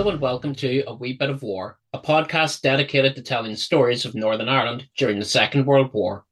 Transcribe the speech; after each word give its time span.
Hello 0.00 0.12
and 0.12 0.20
welcome 0.22 0.54
to 0.54 0.82
A 0.86 0.94
Wee 0.94 1.12
Bit 1.12 1.28
of 1.28 1.42
War, 1.42 1.78
a 1.92 1.98
podcast 1.98 2.62
dedicated 2.62 3.14
to 3.14 3.22
telling 3.22 3.54
stories 3.54 4.06
of 4.06 4.14
Northern 4.14 4.48
Ireland 4.48 4.88
during 4.96 5.18
the 5.18 5.26
Second 5.26 5.66
World 5.66 5.92
War. 5.92 6.24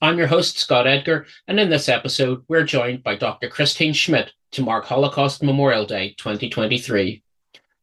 I'm 0.00 0.16
your 0.16 0.28
host, 0.28 0.60
Scott 0.60 0.86
Edgar, 0.86 1.26
and 1.48 1.58
in 1.58 1.68
this 1.68 1.88
episode, 1.88 2.44
we're 2.46 2.62
joined 2.62 3.02
by 3.02 3.16
Dr. 3.16 3.48
Christine 3.48 3.94
Schmidt 3.94 4.30
to 4.52 4.62
mark 4.62 4.84
Holocaust 4.84 5.42
Memorial 5.42 5.84
Day 5.84 6.14
2023. 6.18 7.20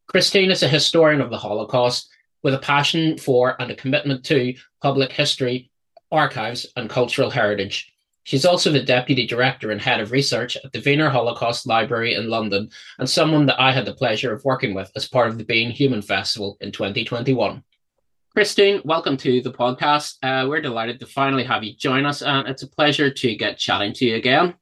Christine 0.06 0.50
is 0.50 0.62
a 0.62 0.66
historian 0.66 1.20
of 1.20 1.28
the 1.28 1.36
Holocaust 1.36 2.08
with 2.42 2.54
a 2.54 2.58
passion 2.58 3.18
for 3.18 3.60
and 3.60 3.70
a 3.70 3.76
commitment 3.76 4.24
to 4.24 4.54
public 4.80 5.12
history, 5.12 5.70
archives, 6.10 6.66
and 6.74 6.88
cultural 6.88 7.28
heritage. 7.28 7.93
She's 8.24 8.46
also 8.46 8.72
the 8.72 8.82
Deputy 8.82 9.26
Director 9.26 9.70
and 9.70 9.80
Head 9.80 10.00
of 10.00 10.10
Research 10.10 10.56
at 10.56 10.72
the 10.72 10.80
Wiener 10.80 11.10
Holocaust 11.10 11.66
Library 11.66 12.14
in 12.14 12.30
London, 12.30 12.70
and 12.98 13.08
someone 13.08 13.44
that 13.46 13.60
I 13.60 13.70
had 13.70 13.84
the 13.84 13.94
pleasure 13.94 14.32
of 14.32 14.44
working 14.44 14.72
with 14.72 14.90
as 14.96 15.06
part 15.06 15.28
of 15.28 15.36
the 15.36 15.44
Being 15.44 15.70
Human 15.70 16.00
Festival 16.00 16.56
in 16.62 16.72
2021. 16.72 17.62
Christine, 18.34 18.80
welcome 18.82 19.18
to 19.18 19.42
the 19.42 19.52
podcast. 19.52 20.16
Uh, 20.22 20.48
we're 20.48 20.62
delighted 20.62 20.98
to 21.00 21.06
finally 21.06 21.44
have 21.44 21.62
you 21.62 21.76
join 21.76 22.06
us, 22.06 22.22
and 22.22 22.48
it's 22.48 22.62
a 22.62 22.66
pleasure 22.66 23.10
to 23.10 23.36
get 23.36 23.58
chatting 23.58 23.92
to 23.92 24.06
you 24.06 24.16
again. 24.16 24.54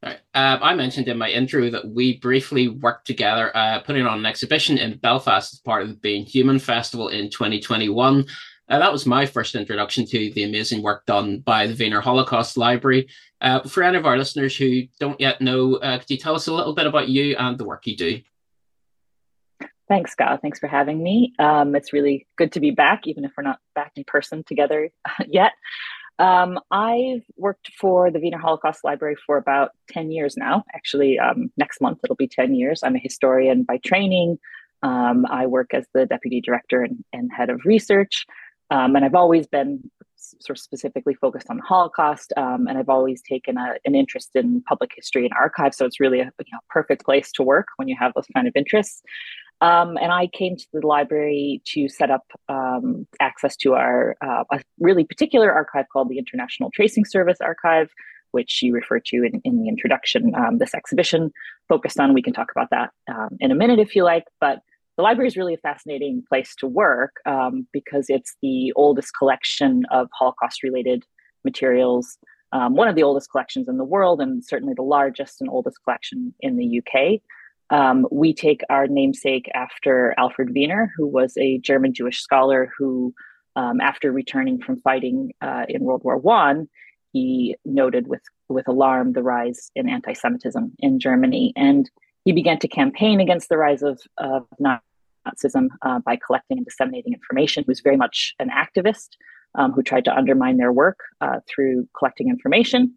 Right. 0.00 0.20
Uh, 0.32 0.58
I 0.62 0.74
mentioned 0.74 1.08
in 1.08 1.18
my 1.18 1.28
intro 1.28 1.70
that 1.70 1.88
we 1.88 2.18
briefly 2.18 2.68
worked 2.68 3.06
together 3.06 3.56
uh, 3.56 3.80
putting 3.80 4.06
on 4.06 4.20
an 4.20 4.26
exhibition 4.26 4.78
in 4.78 4.98
Belfast 4.98 5.52
as 5.52 5.58
part 5.58 5.82
of 5.82 5.88
the 5.88 5.96
Being 5.96 6.24
Human 6.24 6.60
Festival 6.60 7.08
in 7.08 7.30
2021. 7.30 8.26
Uh, 8.72 8.78
that 8.78 8.90
was 8.90 9.04
my 9.04 9.26
first 9.26 9.54
introduction 9.54 10.06
to 10.06 10.32
the 10.32 10.44
amazing 10.44 10.82
work 10.82 11.04
done 11.04 11.40
by 11.40 11.66
the 11.66 11.74
Wiener 11.74 12.00
Holocaust 12.00 12.56
Library. 12.56 13.06
Uh, 13.42 13.60
for 13.60 13.82
any 13.82 13.98
of 13.98 14.06
our 14.06 14.16
listeners 14.16 14.56
who 14.56 14.84
don't 14.98 15.20
yet 15.20 15.42
know, 15.42 15.74
uh, 15.74 15.98
could 15.98 16.08
you 16.08 16.16
tell 16.16 16.34
us 16.34 16.46
a 16.46 16.54
little 16.54 16.74
bit 16.74 16.86
about 16.86 17.06
you 17.10 17.36
and 17.36 17.58
the 17.58 17.66
work 17.66 17.86
you 17.86 17.94
do? 17.94 18.22
Thanks, 19.88 20.12
Scott. 20.12 20.40
Thanks 20.40 20.58
for 20.58 20.68
having 20.68 21.02
me. 21.02 21.34
Um, 21.38 21.76
it's 21.76 21.92
really 21.92 22.26
good 22.38 22.50
to 22.52 22.60
be 22.60 22.70
back, 22.70 23.06
even 23.06 23.26
if 23.26 23.32
we're 23.36 23.44
not 23.44 23.58
back 23.74 23.92
in 23.96 24.04
person 24.04 24.42
together 24.42 24.88
yet. 25.28 25.52
Um, 26.18 26.58
I've 26.70 27.24
worked 27.36 27.72
for 27.78 28.10
the 28.10 28.20
Wiener 28.20 28.38
Holocaust 28.38 28.84
Library 28.84 29.16
for 29.26 29.36
about 29.36 29.72
10 29.90 30.10
years 30.10 30.34
now. 30.34 30.64
Actually, 30.74 31.18
um, 31.18 31.52
next 31.58 31.82
month 31.82 31.98
it'll 32.04 32.16
be 32.16 32.26
10 32.26 32.54
years. 32.54 32.80
I'm 32.82 32.96
a 32.96 33.00
historian 33.00 33.64
by 33.64 33.80
training. 33.84 34.38
Um, 34.82 35.26
I 35.26 35.46
work 35.46 35.74
as 35.74 35.84
the 35.92 36.06
deputy 36.06 36.40
director 36.40 36.82
and, 36.82 37.04
and 37.12 37.30
head 37.30 37.50
of 37.50 37.60
research. 37.66 38.24
Um, 38.72 38.96
and 38.96 39.04
I've 39.04 39.14
always 39.14 39.46
been 39.46 39.90
sort 40.16 40.56
of 40.56 40.62
specifically 40.62 41.14
focused 41.14 41.50
on 41.50 41.58
the 41.58 41.62
Holocaust, 41.62 42.32
um, 42.38 42.66
and 42.66 42.78
I've 42.78 42.88
always 42.88 43.20
taken 43.22 43.58
a, 43.58 43.74
an 43.84 43.94
interest 43.94 44.30
in 44.34 44.62
public 44.62 44.92
history 44.96 45.24
and 45.24 45.32
archives. 45.34 45.76
So 45.76 45.84
it's 45.84 46.00
really 46.00 46.20
a 46.20 46.24
you 46.24 46.52
know, 46.52 46.58
perfect 46.70 47.04
place 47.04 47.30
to 47.32 47.42
work 47.42 47.66
when 47.76 47.86
you 47.88 47.96
have 47.98 48.12
those 48.14 48.26
kind 48.34 48.48
of 48.48 48.54
interests. 48.56 49.02
Um, 49.60 49.96
and 49.98 50.10
I 50.10 50.26
came 50.26 50.56
to 50.56 50.66
the 50.72 50.86
library 50.86 51.60
to 51.66 51.88
set 51.88 52.10
up 52.10 52.24
um, 52.48 53.06
access 53.20 53.56
to 53.58 53.74
our 53.74 54.16
uh, 54.20 54.44
a 54.50 54.60
really 54.80 55.04
particular 55.04 55.52
archive 55.52 55.84
called 55.92 56.08
the 56.08 56.18
International 56.18 56.70
Tracing 56.70 57.04
Service 57.04 57.38
Archive, 57.40 57.90
which 58.32 58.62
you 58.62 58.72
referred 58.72 59.04
to 59.06 59.16
in, 59.18 59.40
in 59.44 59.60
the 59.60 59.68
introduction. 59.68 60.34
Um, 60.34 60.58
this 60.58 60.74
exhibition 60.74 61.30
focused 61.68 62.00
on. 62.00 62.14
We 62.14 62.22
can 62.22 62.32
talk 62.32 62.50
about 62.50 62.70
that 62.70 62.90
um, 63.08 63.36
in 63.38 63.50
a 63.52 63.54
minute 63.54 63.78
if 63.78 63.94
you 63.94 64.02
like, 64.02 64.24
but 64.40 64.60
the 64.96 65.02
library 65.02 65.28
is 65.28 65.36
really 65.36 65.54
a 65.54 65.58
fascinating 65.58 66.22
place 66.28 66.54
to 66.56 66.66
work 66.66 67.16
um, 67.26 67.66
because 67.72 68.06
it's 68.08 68.36
the 68.42 68.72
oldest 68.76 69.16
collection 69.16 69.84
of 69.90 70.08
Holocaust 70.12 70.62
related 70.62 71.04
materials, 71.44 72.18
um, 72.52 72.74
one 72.74 72.88
of 72.88 72.94
the 72.94 73.02
oldest 73.02 73.30
collections 73.30 73.68
in 73.68 73.78
the 73.78 73.84
world, 73.84 74.20
and 74.20 74.44
certainly 74.44 74.74
the 74.74 74.82
largest 74.82 75.40
and 75.40 75.48
oldest 75.48 75.78
collection 75.84 76.34
in 76.40 76.56
the 76.56 76.80
UK. 76.80 77.20
Um, 77.70 78.06
we 78.10 78.34
take 78.34 78.62
our 78.68 78.86
namesake 78.86 79.50
after 79.54 80.14
Alfred 80.18 80.52
Wiener, 80.52 80.92
who 80.94 81.06
was 81.06 81.34
a 81.38 81.58
German 81.58 81.94
Jewish 81.94 82.20
scholar 82.20 82.70
who, 82.76 83.14
um, 83.56 83.80
after 83.80 84.12
returning 84.12 84.60
from 84.60 84.78
fighting 84.80 85.32
uh, 85.40 85.64
in 85.68 85.82
World 85.82 86.02
War 86.04 86.18
One, 86.18 86.68
he 87.12 87.56
noted 87.64 88.08
with 88.08 88.22
with 88.48 88.68
alarm 88.68 89.14
the 89.14 89.22
rise 89.22 89.70
in 89.74 89.88
anti-Semitism 89.88 90.72
in 90.80 90.98
Germany, 90.98 91.54
and 91.56 91.90
he 92.24 92.32
began 92.32 92.58
to 92.60 92.68
campaign 92.68 93.20
against 93.20 93.48
the 93.48 93.56
rise 93.56 93.82
of, 93.82 94.00
of 94.18 94.46
Nazism 94.60 95.68
uh, 95.82 95.98
by 96.00 96.16
collecting 96.24 96.58
and 96.58 96.64
disseminating 96.64 97.12
information. 97.12 97.64
He 97.64 97.70
was 97.70 97.80
very 97.80 97.96
much 97.96 98.34
an 98.38 98.50
activist 98.50 99.10
um, 99.54 99.72
who 99.72 99.82
tried 99.82 100.04
to 100.06 100.14
undermine 100.14 100.56
their 100.56 100.72
work 100.72 101.00
uh, 101.20 101.40
through 101.48 101.88
collecting 101.96 102.28
information. 102.28 102.96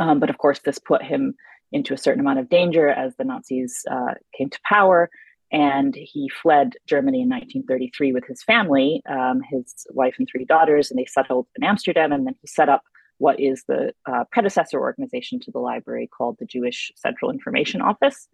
Um, 0.00 0.20
but 0.20 0.30
of 0.30 0.38
course, 0.38 0.60
this 0.60 0.78
put 0.78 1.02
him 1.02 1.34
into 1.70 1.94
a 1.94 1.98
certain 1.98 2.20
amount 2.20 2.38
of 2.38 2.48
danger 2.48 2.88
as 2.88 3.16
the 3.16 3.24
Nazis 3.24 3.84
uh, 3.90 4.14
came 4.36 4.50
to 4.50 4.58
power. 4.66 5.10
And 5.50 5.94
he 5.94 6.30
fled 6.30 6.74
Germany 6.86 7.20
in 7.20 7.28
1933 7.28 8.12
with 8.14 8.24
his 8.26 8.42
family, 8.42 9.02
um, 9.08 9.42
his 9.50 9.86
wife 9.90 10.14
and 10.18 10.26
three 10.30 10.46
daughters, 10.46 10.90
and 10.90 10.98
they 10.98 11.04
settled 11.04 11.46
in 11.56 11.62
Amsterdam. 11.62 12.10
And 12.10 12.26
then 12.26 12.34
he 12.40 12.46
set 12.46 12.70
up 12.70 12.82
what 13.18 13.38
is 13.40 13.64
the 13.68 13.92
uh, 14.06 14.24
predecessor 14.30 14.80
organization 14.80 15.40
to 15.40 15.50
the 15.50 15.58
library 15.58 16.08
called 16.08 16.36
the 16.38 16.46
Jewish 16.46 16.92
Central 16.96 17.30
Information 17.30 17.80
Office. 17.80 18.28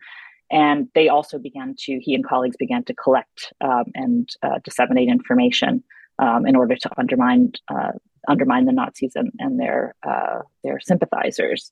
And 0.51 0.89
they 0.95 1.09
also 1.09 1.39
began 1.39 1.75
to, 1.81 1.99
he 2.01 2.15
and 2.15 2.27
colleagues 2.27 2.57
began 2.57 2.83
to 2.85 2.95
collect 2.95 3.53
um, 3.61 3.85
and 3.95 4.29
uh, 4.43 4.61
disseminate 4.65 5.09
information 5.09 5.85
um, 6.19 6.47
in 6.47 6.57
order 6.57 6.75
to 6.75 6.91
undermine 6.97 7.53
uh, 7.69 7.93
undermine 8.27 8.67
the 8.67 8.73
Nazis 8.73 9.13
and, 9.15 9.33
and 9.39 9.59
their 9.61 9.95
uh, 10.07 10.41
their 10.65 10.81
sympathizers. 10.81 11.71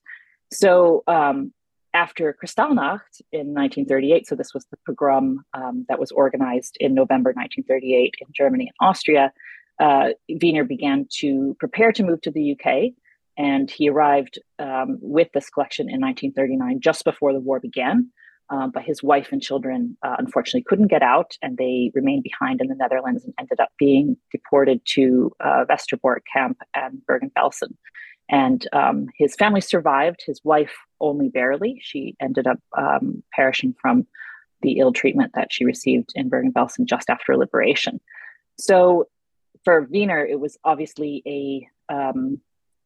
So 0.51 1.03
um, 1.07 1.53
after 1.93 2.33
Kristallnacht 2.33 3.21
in 3.31 3.53
1938, 3.53 4.27
so 4.27 4.35
this 4.35 4.53
was 4.53 4.65
the 4.65 4.77
pogrom 4.85 5.43
um, 5.53 5.85
that 5.89 5.99
was 5.99 6.11
organized 6.11 6.77
in 6.79 6.93
November 6.93 7.31
1938 7.31 8.15
in 8.21 8.27
Germany 8.33 8.65
and 8.71 8.87
Austria, 8.87 9.33
uh, 9.79 10.09
Wiener 10.29 10.63
began 10.63 11.07
to 11.19 11.55
prepare 11.59 11.91
to 11.91 12.03
move 12.03 12.21
to 12.21 12.31
the 12.31 12.53
UK 12.53 12.93
and 13.37 13.69
he 13.69 13.89
arrived 13.89 14.39
um, 14.59 14.97
with 14.99 15.29
this 15.33 15.49
collection 15.49 15.89
in 15.89 16.01
1939, 16.01 16.79
just 16.81 17.03
before 17.03 17.33
the 17.33 17.39
war 17.39 17.59
began. 17.59 18.09
Um, 18.49 18.71
but 18.71 18.83
his 18.83 19.03
wife 19.03 19.31
and 19.31 19.41
children 19.41 19.97
uh, 20.03 20.15
unfortunately 20.17 20.63
couldn't 20.63 20.87
get 20.87 21.03
out, 21.03 21.33
and 21.41 21.57
they 21.57 21.91
remained 21.93 22.23
behind 22.23 22.61
in 22.61 22.67
the 22.67 22.75
Netherlands 22.75 23.25
and 23.25 23.33
ended 23.37 23.59
up 23.59 23.69
being 23.77 24.17
deported 24.31 24.81
to 24.93 25.31
uh, 25.43 25.65
Westerbork 25.69 26.21
camp 26.31 26.57
and 26.73 27.05
Bergen-Belsen. 27.05 27.75
And 28.29 28.65
um, 28.73 29.07
his 29.17 29.35
family 29.35 29.61
survived. 29.61 30.23
His 30.25 30.41
wife 30.43 30.73
only 31.01 31.27
barely. 31.27 31.79
She 31.81 32.15
ended 32.21 32.47
up 32.47 32.59
um, 32.77 33.21
perishing 33.33 33.75
from 33.81 34.07
the 34.61 34.79
ill 34.79 34.93
treatment 34.93 35.33
that 35.35 35.51
she 35.51 35.65
received 35.65 36.11
in 36.15 36.29
Bergen-Belsen 36.29 36.85
just 36.85 37.09
after 37.09 37.37
liberation. 37.37 37.99
So, 38.57 39.07
for 39.67 39.85
Wiener, 39.91 40.25
it 40.25 40.39
was 40.39 40.57
obviously 40.63 41.21
a 41.27 41.93
um, 41.93 42.39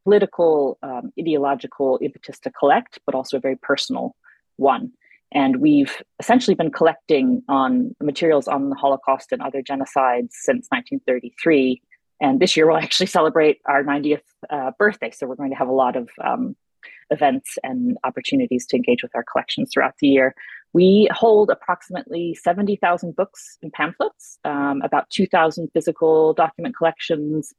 political, 0.03 0.79
um, 0.81 1.13
ideological 1.19 1.99
impetus 2.01 2.39
to 2.39 2.49
collect, 2.49 2.97
but 3.05 3.13
also 3.13 3.37
a 3.37 3.39
very 3.39 3.55
personal 3.55 4.15
one. 4.55 4.91
And 5.31 5.57
we've 5.57 5.95
essentially 6.19 6.55
been 6.55 6.71
collecting 6.71 7.43
on 7.47 7.95
materials 8.01 8.47
on 8.47 8.71
the 8.71 8.75
Holocaust 8.75 9.31
and 9.31 9.43
other 9.43 9.61
genocides 9.61 10.31
since 10.31 10.65
1933. 10.69 11.83
And 12.19 12.39
this 12.39 12.57
year 12.57 12.65
we'll 12.65 12.77
actually 12.77 13.05
celebrate 13.05 13.59
our 13.67 13.83
90th 13.83 14.23
uh, 14.49 14.71
birthday. 14.79 15.11
So 15.11 15.27
we're 15.27 15.35
going 15.35 15.51
to 15.51 15.57
have 15.57 15.69
a 15.69 15.79
lot 15.83 15.95
of 15.95 16.09
um, 16.23 16.55
events 17.11 17.59
and 17.61 17.95
opportunities 18.03 18.65
to 18.69 18.75
engage 18.75 19.03
with 19.03 19.11
our 19.13 19.23
collections 19.31 19.69
throughout 19.71 19.93
the 19.99 20.07
year. 20.07 20.33
We 20.73 21.09
hold 21.11 21.49
approximately 21.49 22.33
70,000 22.35 23.15
books 23.15 23.57
and 23.61 23.73
pamphlets, 23.73 24.39
um, 24.45 24.81
about 24.83 25.09
2,000 25.09 25.69
physical 25.73 26.33
document 26.33 26.77
collections, 26.77 27.53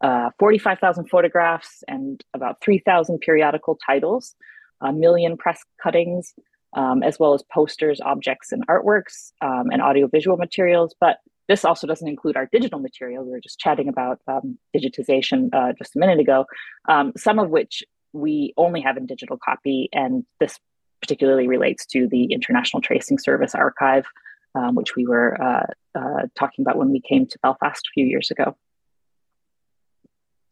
uh, 0.00 0.30
45,000 0.38 1.08
photographs 1.08 1.84
and 1.88 2.22
about 2.34 2.62
3,000 2.62 3.20
periodical 3.20 3.78
titles, 3.86 4.34
a 4.80 4.92
million 4.92 5.36
press 5.36 5.62
cuttings, 5.82 6.34
um, 6.74 7.02
as 7.02 7.18
well 7.18 7.34
as 7.34 7.42
posters, 7.52 8.00
objects, 8.00 8.50
and 8.52 8.66
artworks, 8.66 9.32
um, 9.40 9.70
and 9.70 9.80
audiovisual 9.80 10.36
materials. 10.36 10.94
But 10.98 11.18
this 11.48 11.64
also 11.64 11.86
doesn't 11.86 12.08
include 12.08 12.36
our 12.36 12.48
digital 12.50 12.78
material. 12.78 13.24
We 13.24 13.30
were 13.30 13.40
just 13.40 13.58
chatting 13.58 13.88
about 13.88 14.20
um, 14.26 14.58
digitization 14.76 15.50
uh, 15.52 15.72
just 15.76 15.94
a 15.94 15.98
minute 15.98 16.18
ago, 16.18 16.46
um, 16.88 17.12
some 17.16 17.38
of 17.38 17.50
which 17.50 17.84
we 18.12 18.54
only 18.56 18.80
have 18.80 18.96
in 18.96 19.06
digital 19.06 19.38
copy. 19.42 19.88
And 19.92 20.24
this 20.40 20.58
particularly 21.04 21.46
relates 21.46 21.84
to 21.84 22.08
the 22.08 22.24
International 22.32 22.80
Tracing 22.80 23.18
Service 23.18 23.54
archive, 23.54 24.06
um, 24.54 24.74
which 24.74 24.96
we 24.96 25.06
were 25.06 25.30
uh, 25.40 25.66
uh, 25.94 26.22
talking 26.34 26.62
about 26.64 26.78
when 26.78 26.90
we 26.90 27.00
came 27.00 27.26
to 27.26 27.38
Belfast 27.42 27.86
a 27.86 27.92
few 27.92 28.06
years 28.06 28.30
ago. 28.30 28.56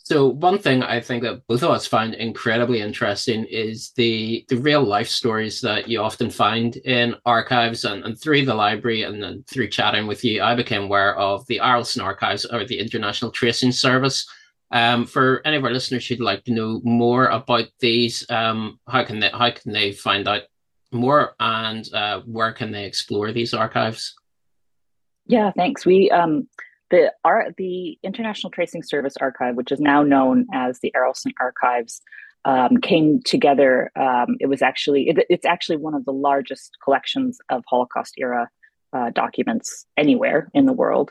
So 0.04 0.26
one 0.26 0.58
thing 0.58 0.82
I 0.82 1.00
think 1.00 1.22
that 1.22 1.46
both 1.46 1.62
of 1.62 1.70
us 1.70 1.86
find 1.86 2.12
incredibly 2.12 2.80
interesting 2.80 3.44
is 3.44 3.92
the 3.96 4.44
the 4.48 4.56
real 4.56 4.82
life 4.82 5.08
stories 5.08 5.60
that 5.62 5.88
you 5.88 6.02
often 6.02 6.28
find 6.28 6.76
in 6.76 7.14
archives 7.24 7.84
and, 7.84 8.04
and 8.04 8.20
through 8.20 8.44
the 8.44 8.54
library 8.54 9.04
and 9.04 9.22
then 9.22 9.44
through 9.48 9.68
chatting 9.68 10.06
with 10.06 10.22
you, 10.22 10.42
I 10.42 10.54
became 10.54 10.82
aware 10.82 11.16
of 11.16 11.46
the 11.46 11.60
Arolsen 11.62 12.02
Archives 12.02 12.44
or 12.44 12.66
the 12.66 12.80
International 12.80 13.30
Tracing 13.30 13.72
Service. 13.72 14.28
Um, 14.72 15.04
for 15.04 15.42
any 15.44 15.56
of 15.58 15.64
our 15.64 15.70
listeners 15.70 16.06
who'd 16.06 16.20
like 16.20 16.44
to 16.44 16.52
know 16.52 16.80
more 16.82 17.26
about 17.26 17.66
these, 17.80 18.24
um, 18.30 18.80
how 18.88 19.04
can 19.04 19.20
they 19.20 19.28
how 19.28 19.50
can 19.50 19.72
they 19.72 19.92
find 19.92 20.26
out 20.26 20.42
more 20.90 21.34
and 21.38 21.88
uh, 21.92 22.20
where 22.20 22.52
can 22.52 22.72
they 22.72 22.86
explore 22.86 23.32
these 23.32 23.54
archives? 23.54 24.14
Yeah, 25.26 25.50
thanks. 25.52 25.84
We 25.84 26.10
um, 26.10 26.48
the 26.90 27.12
our 27.24 27.48
the 27.56 27.98
International 28.02 28.50
Tracing 28.50 28.82
Service 28.82 29.16
Archive, 29.20 29.56
which 29.56 29.72
is 29.72 29.80
now 29.80 30.02
known 30.02 30.46
as 30.52 30.80
the 30.80 30.92
Arolsen 30.96 31.32
Archives, 31.40 32.00
um, 32.44 32.78
came 32.78 33.20
together. 33.22 33.90
Um, 33.96 34.36
it 34.40 34.46
was 34.46 34.62
actually 34.62 35.08
it, 35.08 35.26
it's 35.28 35.46
actually 35.46 35.76
one 35.76 35.94
of 35.94 36.04
the 36.04 36.12
largest 36.12 36.78
collections 36.82 37.38
of 37.50 37.62
Holocaust 37.68 38.14
era 38.18 38.48
uh, 38.92 39.10
documents 39.10 39.86
anywhere 39.96 40.50
in 40.54 40.66
the 40.66 40.72
world. 40.72 41.10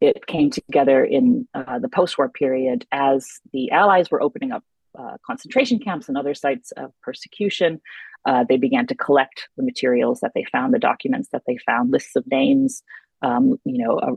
It 0.00 0.26
came 0.26 0.50
together 0.50 1.04
in 1.04 1.48
uh, 1.54 1.78
the 1.78 1.88
post-war 1.88 2.28
period 2.28 2.86
as 2.92 3.40
the 3.52 3.70
Allies 3.70 4.10
were 4.10 4.22
opening 4.22 4.52
up 4.52 4.62
uh, 4.98 5.16
concentration 5.26 5.78
camps 5.78 6.08
and 6.08 6.16
other 6.16 6.34
sites 6.34 6.72
of 6.72 6.92
persecution. 7.02 7.80
Uh, 8.26 8.44
they 8.48 8.56
began 8.56 8.86
to 8.86 8.94
collect 8.94 9.48
the 9.56 9.62
materials 9.62 10.20
that 10.20 10.32
they 10.34 10.44
found, 10.44 10.72
the 10.72 10.78
documents 10.78 11.28
that 11.32 11.42
they 11.46 11.56
found, 11.66 11.90
lists 11.90 12.16
of 12.16 12.24
names, 12.26 12.82
um, 13.22 13.58
you 13.64 13.84
know, 13.84 14.16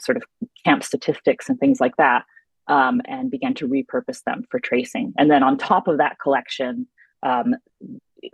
sort 0.00 0.16
of 0.16 0.24
camp 0.64 0.82
statistics 0.82 1.48
and 1.48 1.58
things 1.58 1.80
like 1.80 1.96
that 1.96 2.24
um, 2.70 3.02
and 3.06 3.30
began 3.30 3.52
to 3.54 3.68
repurpose 3.68 4.22
them 4.24 4.44
for 4.50 4.60
tracing. 4.60 5.12
And 5.18 5.30
then 5.30 5.42
on 5.42 5.58
top 5.58 5.88
of 5.88 5.98
that 5.98 6.18
collection 6.22 6.86
um, 7.22 7.56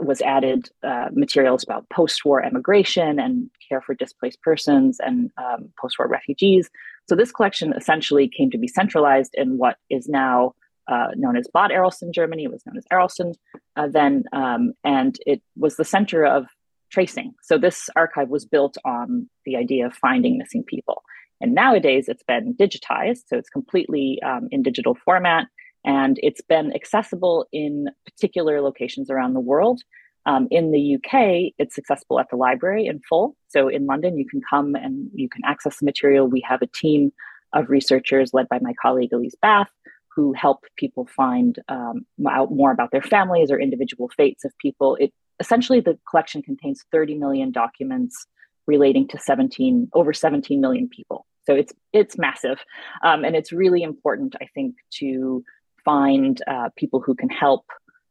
was 0.01 0.21
added 0.23 0.69
uh, 0.83 1.09
materials 1.13 1.63
about 1.63 1.89
post-war 1.91 2.43
emigration 2.43 3.19
and 3.19 3.51
care 3.69 3.81
for 3.81 3.95
displaced 3.95 4.41
persons 4.43 4.99
and 5.01 5.31
um, 5.39 5.71
post-war 5.81 6.09
refugees. 6.09 6.69
So 7.09 7.15
this 7.15 7.33
collection 7.33 7.73
essentially 7.73 8.29
came 8.29 8.51
to 8.51 8.59
be 8.59 8.69
centralized 8.69 9.35
in 9.35 9.59
what 9.59 9.77
is 9.91 10.09
now 10.09 10.55
uh, 10.89 11.09
known 11.17 11.37
as 11.37 11.49
Bad 11.53 11.71
Arolsen, 11.71 12.13
Germany. 12.13 12.45
It 12.45 12.53
was 12.53 12.65
known 12.67 12.77
as 12.77 12.85
Arolsen 12.93 13.35
uh, 13.77 13.89
then, 13.89 14.25
um, 14.33 14.73
and 14.85 15.19
it 15.27 15.43
was 15.57 15.77
the 15.77 15.85
center 15.85 16.25
of 16.25 16.47
tracing. 16.91 17.35
So 17.43 17.59
this 17.59 17.91
archive 17.97 18.29
was 18.29 18.45
built 18.45 18.77
on 18.85 19.29
the 19.45 19.57
idea 19.57 19.87
of 19.87 19.95
finding 19.95 20.39
missing 20.39 20.65
people. 20.65 21.03
And 21.41 21.55
nowadays 21.55 22.09
it's 22.09 22.23
been 22.23 22.55
digitized, 22.55 23.25
so 23.27 23.37
it's 23.37 23.51
completely 23.51 24.21
um, 24.23 24.49
in 24.51 24.63
digital 24.63 24.95
format, 25.05 25.47
and 25.87 26.19
it's 26.23 26.43
been 26.43 26.75
accessible 26.75 27.47
in 27.53 27.89
particular 28.05 28.61
locations 28.61 29.09
around 29.09 29.33
the 29.33 29.41
world. 29.41 29.81
Um, 30.27 30.49
in 30.51 30.73
the 30.73 30.97
UK, 30.97 31.55
it's 31.57 31.79
accessible 31.79 32.19
at 32.19 32.29
the 32.31 32.37
library 32.37 32.87
in 32.87 33.01
full. 33.09 33.37
So 33.47 33.69
in 33.69 33.87
London, 33.87 34.19
you 34.19 34.27
can 34.29 34.41
come 34.51 34.75
and 34.75 35.09
you 35.15 35.29
can 35.29 35.43
access 35.47 35.79
the 35.79 35.85
material. 35.85 36.27
We 36.27 36.45
have 36.47 36.61
a 36.63 36.67
team 36.67 37.13
of 37.53 37.71
researchers 37.71 38.35
led 38.35 38.49
by 38.49 38.59
my 38.61 38.75
colleague 38.83 39.13
Elise 39.13 39.37
Bath 39.41 39.71
who 40.17 40.33
help 40.33 40.65
people 40.77 41.07
find 41.07 41.59
um, 41.69 42.07
out 42.29 42.51
more 42.51 42.73
about 42.73 42.91
their 42.91 43.03
families 43.03 43.51
or 43.51 43.61
individual 43.61 44.11
fates 44.17 44.45
of 44.45 44.53
people. 44.59 44.97
It 44.97 45.13
essentially 45.39 45.81
the 45.81 45.99
collection 46.11 46.43
contains 46.43 46.85
30 46.91 47.17
million 47.17 47.53
documents 47.53 48.27
relating 48.67 49.07
to 49.09 49.19
17 49.19 49.91
over 49.93 50.13
17 50.13 50.61
million 50.61 50.89
people. 50.89 51.27
So 51.47 51.55
it's 51.55 51.73
it's 51.93 52.19
massive, 52.19 52.59
um, 53.05 53.25
and 53.25 53.37
it's 53.37 53.53
really 53.53 53.83
important, 53.85 54.35
I 54.41 54.47
think, 54.53 54.75
to 54.99 55.45
find 55.87 56.43
uh, 56.47 56.69
people 56.77 57.01
who 57.01 57.15
can 57.15 57.31
help 57.31 57.65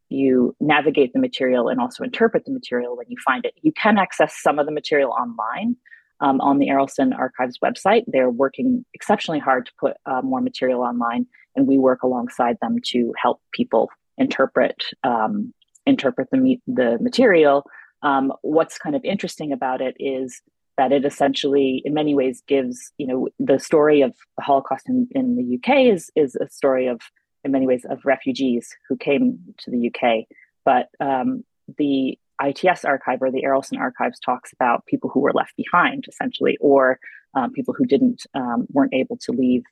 you 0.08 0.56
navigate 0.60 1.12
the 1.12 1.20
material 1.20 1.68
and 1.68 1.80
also 1.80 2.02
interpret 2.02 2.44
the 2.44 2.52
material 2.52 2.96
when 2.96 3.06
you 3.08 3.16
find 3.24 3.44
it. 3.44 3.54
You 3.62 3.72
can 3.72 3.98
access 3.98 4.34
some 4.42 4.58
of 4.58 4.66
the 4.66 4.72
material 4.72 5.10
online 5.12 5.76
um, 6.20 6.40
on 6.40 6.58
the 6.58 6.68
Arolsen 6.68 7.16
Archives 7.16 7.58
website. 7.62 8.02
They're 8.08 8.30
working 8.30 8.84
exceptionally 8.94 9.40
hard 9.40 9.66
to 9.66 9.72
put 9.78 9.96
uh, 10.06 10.22
more 10.22 10.40
material 10.40 10.80
online, 10.80 11.26
and 11.54 11.68
we 11.68 11.78
work 11.78 12.02
alongside 12.02 12.56
them 12.60 12.78
to 12.86 13.12
help 13.22 13.40
people 13.52 13.90
interpret 14.18 14.82
um, 15.04 15.52
interpret 15.86 16.28
the 16.32 16.58
the 16.66 16.98
material 17.00 17.64
um, 18.02 18.32
what's 18.42 18.78
kind 18.78 18.94
of 18.94 19.04
interesting 19.04 19.52
about 19.52 19.80
it 19.80 19.96
is 19.98 20.40
that 20.78 20.92
it 20.92 21.04
essentially, 21.04 21.82
in 21.84 21.94
many 21.94 22.14
ways, 22.14 22.42
gives 22.46 22.92
you 22.98 23.06
know 23.06 23.28
the 23.38 23.58
story 23.58 24.02
of 24.02 24.14
the 24.36 24.44
Holocaust 24.44 24.88
in, 24.88 25.08
in 25.12 25.36
the 25.36 25.56
UK 25.56 25.92
is 25.92 26.10
is 26.14 26.36
a 26.36 26.48
story 26.48 26.86
of, 26.86 27.00
in 27.46 27.52
many 27.52 27.66
ways, 27.66 27.86
of 27.88 28.04
refugees 28.04 28.76
who 28.88 28.96
came 28.96 29.38
to 29.58 29.70
the 29.70 29.90
UK. 29.90 30.26
But 30.64 30.88
um, 31.00 31.44
the 31.78 32.18
ITS 32.44 32.84
archive 32.84 33.22
or 33.22 33.30
the 33.30 33.44
Arolsen 33.44 33.78
archives 33.78 34.20
talks 34.20 34.52
about 34.52 34.84
people 34.86 35.08
who 35.08 35.20
were 35.20 35.32
left 35.32 35.56
behind, 35.56 36.04
essentially, 36.08 36.58
or 36.60 36.98
um, 37.34 37.52
people 37.52 37.72
who 37.72 37.86
didn't 37.86 38.26
um, 38.34 38.66
weren't 38.70 38.94
able 38.94 39.16
to 39.18 39.32
leave 39.32 39.62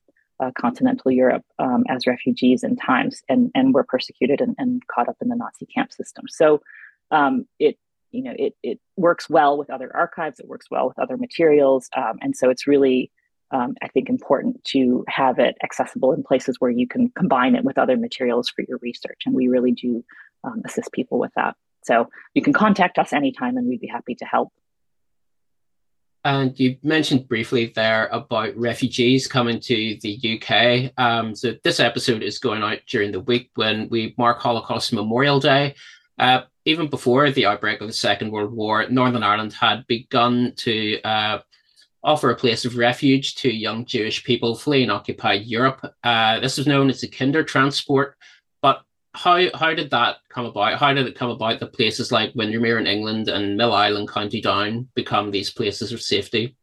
uh, 0.41 0.51
continental 0.59 1.11
Europe 1.11 1.45
um, 1.59 1.85
as 1.89 2.07
refugees 2.07 2.65
in 2.65 2.77
times 2.77 3.23
and 3.29 3.51
and 3.55 3.75
were 3.75 3.85
persecuted 3.85 4.41
and, 4.41 4.55
and 4.59 4.83
caught 4.89 5.09
up 5.09 5.17
in 5.21 5.29
the 5.29 5.37
Nazi 5.37 5.67
camp 5.67 5.93
system. 5.93 6.25
So 6.29 6.63
um, 7.11 7.47
it 7.59 7.79
you 8.11 8.23
know 8.23 8.35
it 8.39 8.55
it 8.63 8.81
works 8.97 9.29
well 9.29 9.59
with 9.59 9.71
other 9.71 9.95
archives 9.95 10.39
it 10.39 10.49
works 10.49 10.67
well 10.71 10.87
with 10.89 10.99
other 10.99 11.17
materials 11.17 11.89
um, 11.97 12.19
and 12.21 12.37
so 12.37 12.49
it's 12.49 12.67
really 12.67 13.11
um, 13.55 13.75
i 13.83 13.89
think 13.89 14.09
important 14.09 14.63
to 14.65 15.05
have 15.09 15.39
it 15.39 15.57
accessible 15.63 16.13
in 16.13 16.23
places 16.23 16.57
where 16.59 16.71
you 16.71 16.87
can 16.87 17.09
combine 17.11 17.55
it 17.55 17.65
with 17.65 17.79
other 17.79 17.97
materials 17.97 18.49
for 18.49 18.65
your 18.69 18.79
research 18.83 19.23
and 19.25 19.35
we 19.35 19.49
really 19.49 19.73
do 19.73 20.05
um, 20.45 20.61
assist 20.65 20.93
people 20.93 21.19
with 21.19 21.33
that 21.37 21.57
so 21.83 22.09
you 22.35 22.43
can 22.43 22.53
contact 22.53 22.99
us 22.99 23.13
anytime 23.13 23.57
and 23.57 23.67
we'd 23.69 23.81
be 23.81 23.87
happy 23.87 24.15
to 24.15 24.25
help 24.25 24.53
and 26.25 26.59
you 26.59 26.79
mentioned 26.83 27.29
briefly 27.29 27.73
there 27.75 28.07
about 28.07 28.57
refugees 28.57 29.27
coming 29.27 29.61
to 29.61 29.99
the 30.01 30.41
UK. 30.41 30.93
Um, 30.97 31.35
so 31.35 31.55
this 31.63 31.81
episode 31.81 32.23
is 32.23 32.39
going 32.39 32.63
out 32.63 32.79
during 32.89 33.13
the 33.13 33.21
week 33.21 33.51
when 33.57 33.91
we 33.91 34.15
mark 34.17 34.41
Holocaust 34.41 34.95
Memorial 34.95 35.39
Day. 35.39 35.75
Uh, 36.19 36.43
even 36.65 36.89
before 36.89 37.31
the 37.31 37.45
outbreak 37.45 37.83
of 37.83 37.89
the 37.89 37.93
Second 37.93 38.31
World 38.31 38.53
War, 38.53 38.89
Northern 38.89 39.23
Ireland 39.23 39.53
had 39.53 39.87
begun 39.87 40.55
to 40.57 41.03
uh, 41.03 41.41
offer 42.05 42.31
a 42.31 42.37
place 42.37 42.65
of 42.65 42.77
refuge 42.77 43.35
to 43.37 43.51
young 43.51 43.85
Jewish 43.87 44.23
people 44.25 44.55
fleeing 44.55 44.91
occupied 44.91 45.47
Europe. 45.47 45.85
Uh, 46.05 46.39
this 46.41 46.59
was 46.59 46.67
known 46.67 46.91
as 46.91 47.01
the 47.01 47.09
Kindertransport. 47.09 48.13
But 48.61 48.83
how 49.15 49.49
how 49.55 49.75
did 49.75 49.91
that 49.91 50.19
come 50.29 50.45
about? 50.45 50.79
How 50.79 50.93
did 50.93 51.07
it 51.07 51.17
come 51.17 51.31
about 51.31 51.61
that 51.61 51.73
places 51.73 52.13
like 52.13 52.35
Windermere 52.35 52.79
in 52.79 52.87
England 52.87 53.29
and 53.29 53.59
Millisle, 53.59 54.09
County 54.09 54.41
Down, 54.41 54.89
become 54.95 55.31
these 55.31 55.51
places 55.51 55.93
of 55.93 56.03
safety? 56.03 56.57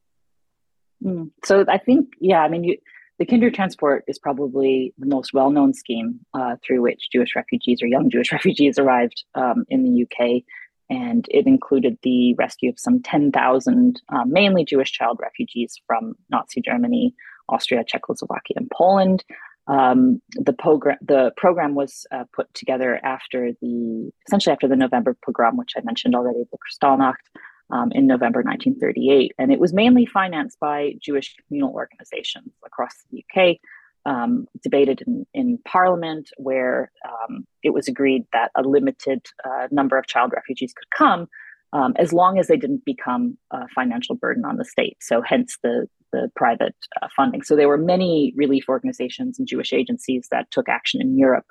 Mm. 1.04 1.32
So 1.44 1.66
I 1.68 1.80
think, 1.80 2.10
yeah, 2.20 2.42
I 2.42 2.48
mean, 2.48 2.64
you, 2.64 2.78
the 3.18 3.26
Kindertransport 3.26 4.02
is 4.08 4.20
probably 4.20 4.94
the 4.98 5.08
most 5.08 5.34
well 5.34 5.50
known 5.50 5.74
scheme 5.74 6.20
uh, 6.34 6.56
through 6.66 6.82
which 6.82 7.10
Jewish 7.12 7.36
refugees 7.36 7.82
or 7.82 7.88
young 7.88 8.10
Jewish 8.10 8.32
refugees 8.38 8.78
arrived 8.78 9.24
um, 9.36 9.66
in 9.70 9.84
the 9.84 10.04
UK. 10.04 10.44
And 10.92 11.26
it 11.32 11.48
included 11.48 11.98
the 12.04 12.34
rescue 12.34 12.70
of 12.70 12.78
some 12.78 13.02
10,000 13.02 14.02
uh, 14.10 14.26
mainly 14.26 14.66
Jewish 14.66 14.92
child 14.92 15.20
refugees 15.22 15.80
from 15.88 16.16
Nazi 16.30 16.62
Germany, 16.62 17.16
Austria, 17.48 17.86
Czechoslovakia, 17.88 18.58
and 18.58 18.70
Poland. 18.70 19.24
Um, 19.68 20.22
the, 20.34 20.52
program, 20.52 20.98
the 21.02 21.32
program 21.38 21.76
was 21.76 22.06
uh, 22.12 22.26
put 22.36 22.54
together 22.54 23.00
after 23.06 23.54
the 23.62 24.12
essentially 24.28 24.52
after 24.52 24.68
the 24.68 24.76
November 24.76 25.16
pogrom, 25.26 25.56
which 25.56 25.74
I 25.78 25.82
mentioned 25.82 26.14
already, 26.14 26.44
the 26.52 26.58
Kristallnacht, 26.58 27.24
um, 27.72 27.94
in 27.94 28.06
November 28.06 28.42
1938. 28.42 29.32
And 29.40 29.50
it 29.50 29.60
was 29.60 29.72
mainly 29.72 30.06
financed 30.06 30.60
by 30.60 30.96
Jewish 31.02 31.36
communal 31.48 31.74
organizations 31.74 32.52
across 32.66 32.92
the 33.12 33.24
UK, 33.24 33.58
um, 34.06 34.48
debated 34.64 35.02
in, 35.06 35.26
in 35.34 35.60
Parliament, 35.66 36.30
where 36.38 36.92
um, 37.08 37.46
it 37.64 37.72
was 37.72 37.88
agreed 37.88 38.24
that 38.34 38.52
a 38.56 38.62
limited 38.62 39.26
uh, 39.46 39.68
number 39.72 39.98
of 39.98 40.08
child 40.08 40.32
refugees 40.36 40.74
could 40.74 40.90
come. 40.96 41.28
Um, 41.74 41.94
as 41.98 42.12
long 42.12 42.38
as 42.38 42.48
they 42.48 42.58
didn't 42.58 42.84
become 42.84 43.38
a 43.52 43.66
financial 43.70 44.14
burden 44.14 44.44
on 44.44 44.58
the 44.58 44.66
state. 44.66 44.98
So, 45.00 45.22
hence 45.22 45.58
the, 45.64 45.88
the 46.12 46.30
private 46.36 46.76
uh, 47.02 47.08
funding. 47.16 47.44
So, 47.44 47.56
there 47.56 47.70
were 47.70 47.78
many 47.78 48.34
relief 48.36 48.66
organizations 48.68 49.40
and 49.40 49.48
Jewish 49.48 49.72
agencies 49.72 50.28
that 50.32 50.52
took 50.52 50.68
action 50.68 51.00
in 51.00 51.18
Europe 51.18 51.46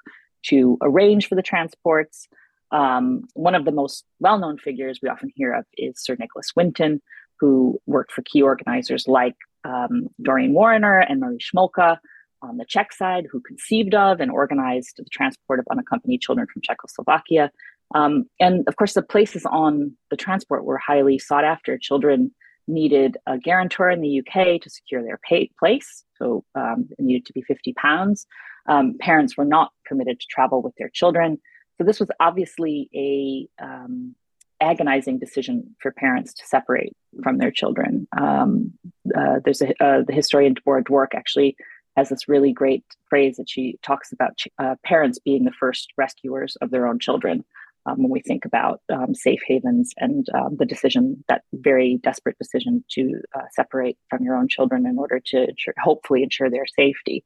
to 0.48 0.76
arrange 0.82 1.26
for 1.26 1.36
the 1.36 1.42
transports, 1.42 2.28
um, 2.72 3.24
one 3.34 3.54
of 3.54 3.64
the 3.64 3.72
most 3.72 4.04
well 4.20 4.38
known 4.38 4.58
figures 4.58 5.00
we 5.02 5.08
often 5.08 5.30
hear 5.34 5.52
of 5.52 5.64
is 5.76 6.02
Sir 6.02 6.16
Nicholas 6.18 6.52
Winton, 6.54 7.02
who 7.38 7.80
worked 7.86 8.12
for 8.12 8.22
key 8.22 8.42
organizers 8.42 9.08
like 9.08 9.36
um, 9.64 10.08
Doreen 10.22 10.52
Warriner 10.52 11.00
and 11.00 11.20
Marie 11.20 11.38
Schmolka 11.38 11.98
on 12.42 12.56
the 12.56 12.64
Czech 12.64 12.92
side, 12.92 13.26
who 13.30 13.40
conceived 13.40 13.94
of 13.94 14.20
and 14.20 14.30
organized 14.30 14.94
the 14.96 15.04
transport 15.10 15.58
of 15.58 15.66
unaccompanied 15.70 16.20
children 16.20 16.46
from 16.52 16.62
Czechoslovakia. 16.62 17.50
Um, 17.94 18.24
and 18.38 18.66
of 18.68 18.76
course, 18.76 18.94
the 18.94 19.02
places 19.02 19.44
on 19.46 19.96
the 20.10 20.16
transport 20.16 20.64
were 20.64 20.78
highly 20.78 21.18
sought 21.18 21.44
after. 21.44 21.76
Children 21.78 22.32
needed 22.68 23.16
a 23.26 23.38
guarantor 23.38 23.90
in 23.90 24.00
the 24.00 24.20
UK 24.20 24.60
to 24.60 24.70
secure 24.70 25.02
their 25.02 25.18
pay- 25.28 25.50
place, 25.58 26.04
so 26.16 26.44
um, 26.54 26.88
it 26.98 27.02
needed 27.02 27.26
to 27.26 27.32
be 27.32 27.42
50 27.42 27.72
pounds. 27.74 28.26
Um, 28.68 28.96
parents 28.98 29.36
were 29.36 29.44
not 29.44 29.72
permitted 29.84 30.20
to 30.20 30.26
travel 30.30 30.62
with 30.62 30.74
their 30.76 30.90
children. 30.90 31.40
So 31.78 31.84
this 31.84 31.98
was 31.98 32.10
obviously 32.20 32.90
a 32.94 33.64
um, 33.64 34.14
agonizing 34.60 35.18
decision 35.18 35.74
for 35.80 35.90
parents 35.90 36.34
to 36.34 36.46
separate 36.46 36.94
from 37.22 37.38
their 37.38 37.50
children. 37.50 38.06
Um, 38.16 38.74
uh, 39.16 39.40
there's 39.44 39.62
a 39.62 39.70
uh, 39.82 40.02
the 40.06 40.12
historian 40.12 40.54
Deborah 40.54 40.84
Dwork 40.84 41.14
actually 41.14 41.56
has 41.96 42.08
this 42.08 42.28
really 42.28 42.52
great 42.52 42.84
phrase 43.08 43.36
that 43.36 43.48
she 43.48 43.78
talks 43.82 44.12
about 44.12 44.38
uh, 44.58 44.76
parents 44.84 45.18
being 45.18 45.44
the 45.44 45.52
first 45.52 45.92
rescuers 45.96 46.56
of 46.60 46.70
their 46.70 46.86
own 46.86 46.98
children. 46.98 47.44
um, 47.86 48.02
when 48.02 48.10
we 48.10 48.20
think 48.20 48.44
about 48.44 48.80
um, 48.92 49.14
safe 49.14 49.40
havens 49.46 49.92
and 49.96 50.28
um, 50.34 50.56
the 50.58 50.66
decision, 50.66 51.24
that 51.28 51.42
very 51.52 51.98
desperate 52.02 52.38
decision 52.38 52.84
to 52.90 53.20
uh, 53.34 53.42
separate 53.52 53.96
from 54.08 54.22
your 54.22 54.36
own 54.36 54.48
children 54.48 54.86
in 54.86 54.98
order 54.98 55.18
to 55.18 55.48
ensure, 55.48 55.74
hopefully 55.82 56.22
ensure 56.22 56.50
their 56.50 56.66
safety. 56.66 57.24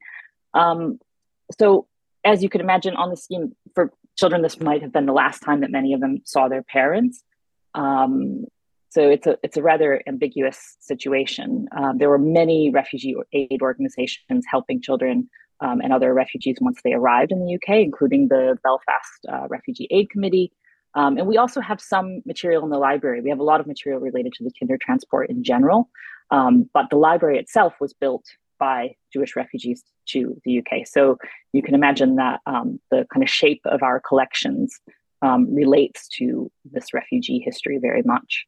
Um, 0.55 1.01
so, 1.59 1.87
as 2.25 2.43
you 2.43 2.49
can 2.49 2.61
imagine, 2.61 2.95
on 2.97 3.11
the 3.11 3.17
scheme 3.17 3.55
for 3.75 3.93
children, 4.17 4.43
this 4.43 4.61
might 4.61 4.83
have 4.83 4.93
been 4.93 5.07
the 5.07 5.13
last 5.13 5.41
time 5.41 5.61
that 5.61 5.71
many 5.71 5.93
of 5.93 6.01
them 6.01 6.23
saw 6.25 6.49
their 6.49 6.63
parents. 6.63 7.23
Um, 7.75 8.47
so 8.95 9.11
it's 9.11 9.27
a 9.27 9.37
it's 9.43 9.57
a 9.57 9.63
rather 9.63 10.01
ambiguous 10.07 10.77
situation. 10.79 11.67
Um, 11.77 11.99
there 11.99 12.09
were 12.09 12.19
many 12.19 12.71
refugee 12.71 13.17
aid 13.33 13.61
organizations 13.61 14.45
helping 14.49 14.81
children 14.81 15.29
um, 15.59 15.81
and 15.81 15.93
other 15.93 16.15
refugees 16.15 16.59
once 16.61 16.79
they 16.85 16.93
arrived 16.93 17.33
in 17.33 17.45
the 17.45 17.57
UK, 17.57 17.81
including 17.81 18.29
the 18.29 18.57
Belfast 18.63 19.27
uh, 19.29 19.49
Refugee 19.49 19.89
Aid 19.91 20.11
Committee. 20.11 20.53
Um, 20.95 21.19
and 21.19 21.27
we 21.27 21.37
also 21.37 21.61
have 21.61 21.81
some 21.81 22.23
material 22.25 22.63
in 22.63 22.71
the 22.71 22.79
library. 22.79 23.21
We 23.21 23.31
have 23.31 23.41
a 23.41 23.51
lot 23.53 23.59
of 23.61 23.67
material 23.67 24.01
related 24.01 24.33
to 24.35 24.45
the 24.45 24.53
Kindertransport 24.53 25.27
in 25.29 25.43
general, 25.43 25.91
um, 26.31 26.71
but 26.73 26.87
the 26.89 26.97
library 26.97 27.37
itself 27.41 27.75
was 27.81 27.93
built 27.93 28.25
by 28.61 28.95
Jewish 29.13 29.35
refugees 29.35 29.83
to 30.11 30.41
the 30.45 30.61
UK. 30.61 30.87
So 30.87 31.19
you 31.53 31.63
can 31.63 31.75
imagine 31.75 32.15
that 32.15 32.43
um, 32.47 32.79
the 32.93 33.09
kind 33.13 33.25
of 33.25 33.29
shape 33.29 33.63
of 33.65 33.83
our 33.83 33.99
collections 33.99 34.79
um, 35.21 35.53
relates 35.53 36.07
to 36.19 36.49
this 36.65 36.95
refugee 36.95 37.41
history 37.41 37.79
very 37.83 38.03
much. 38.05 38.47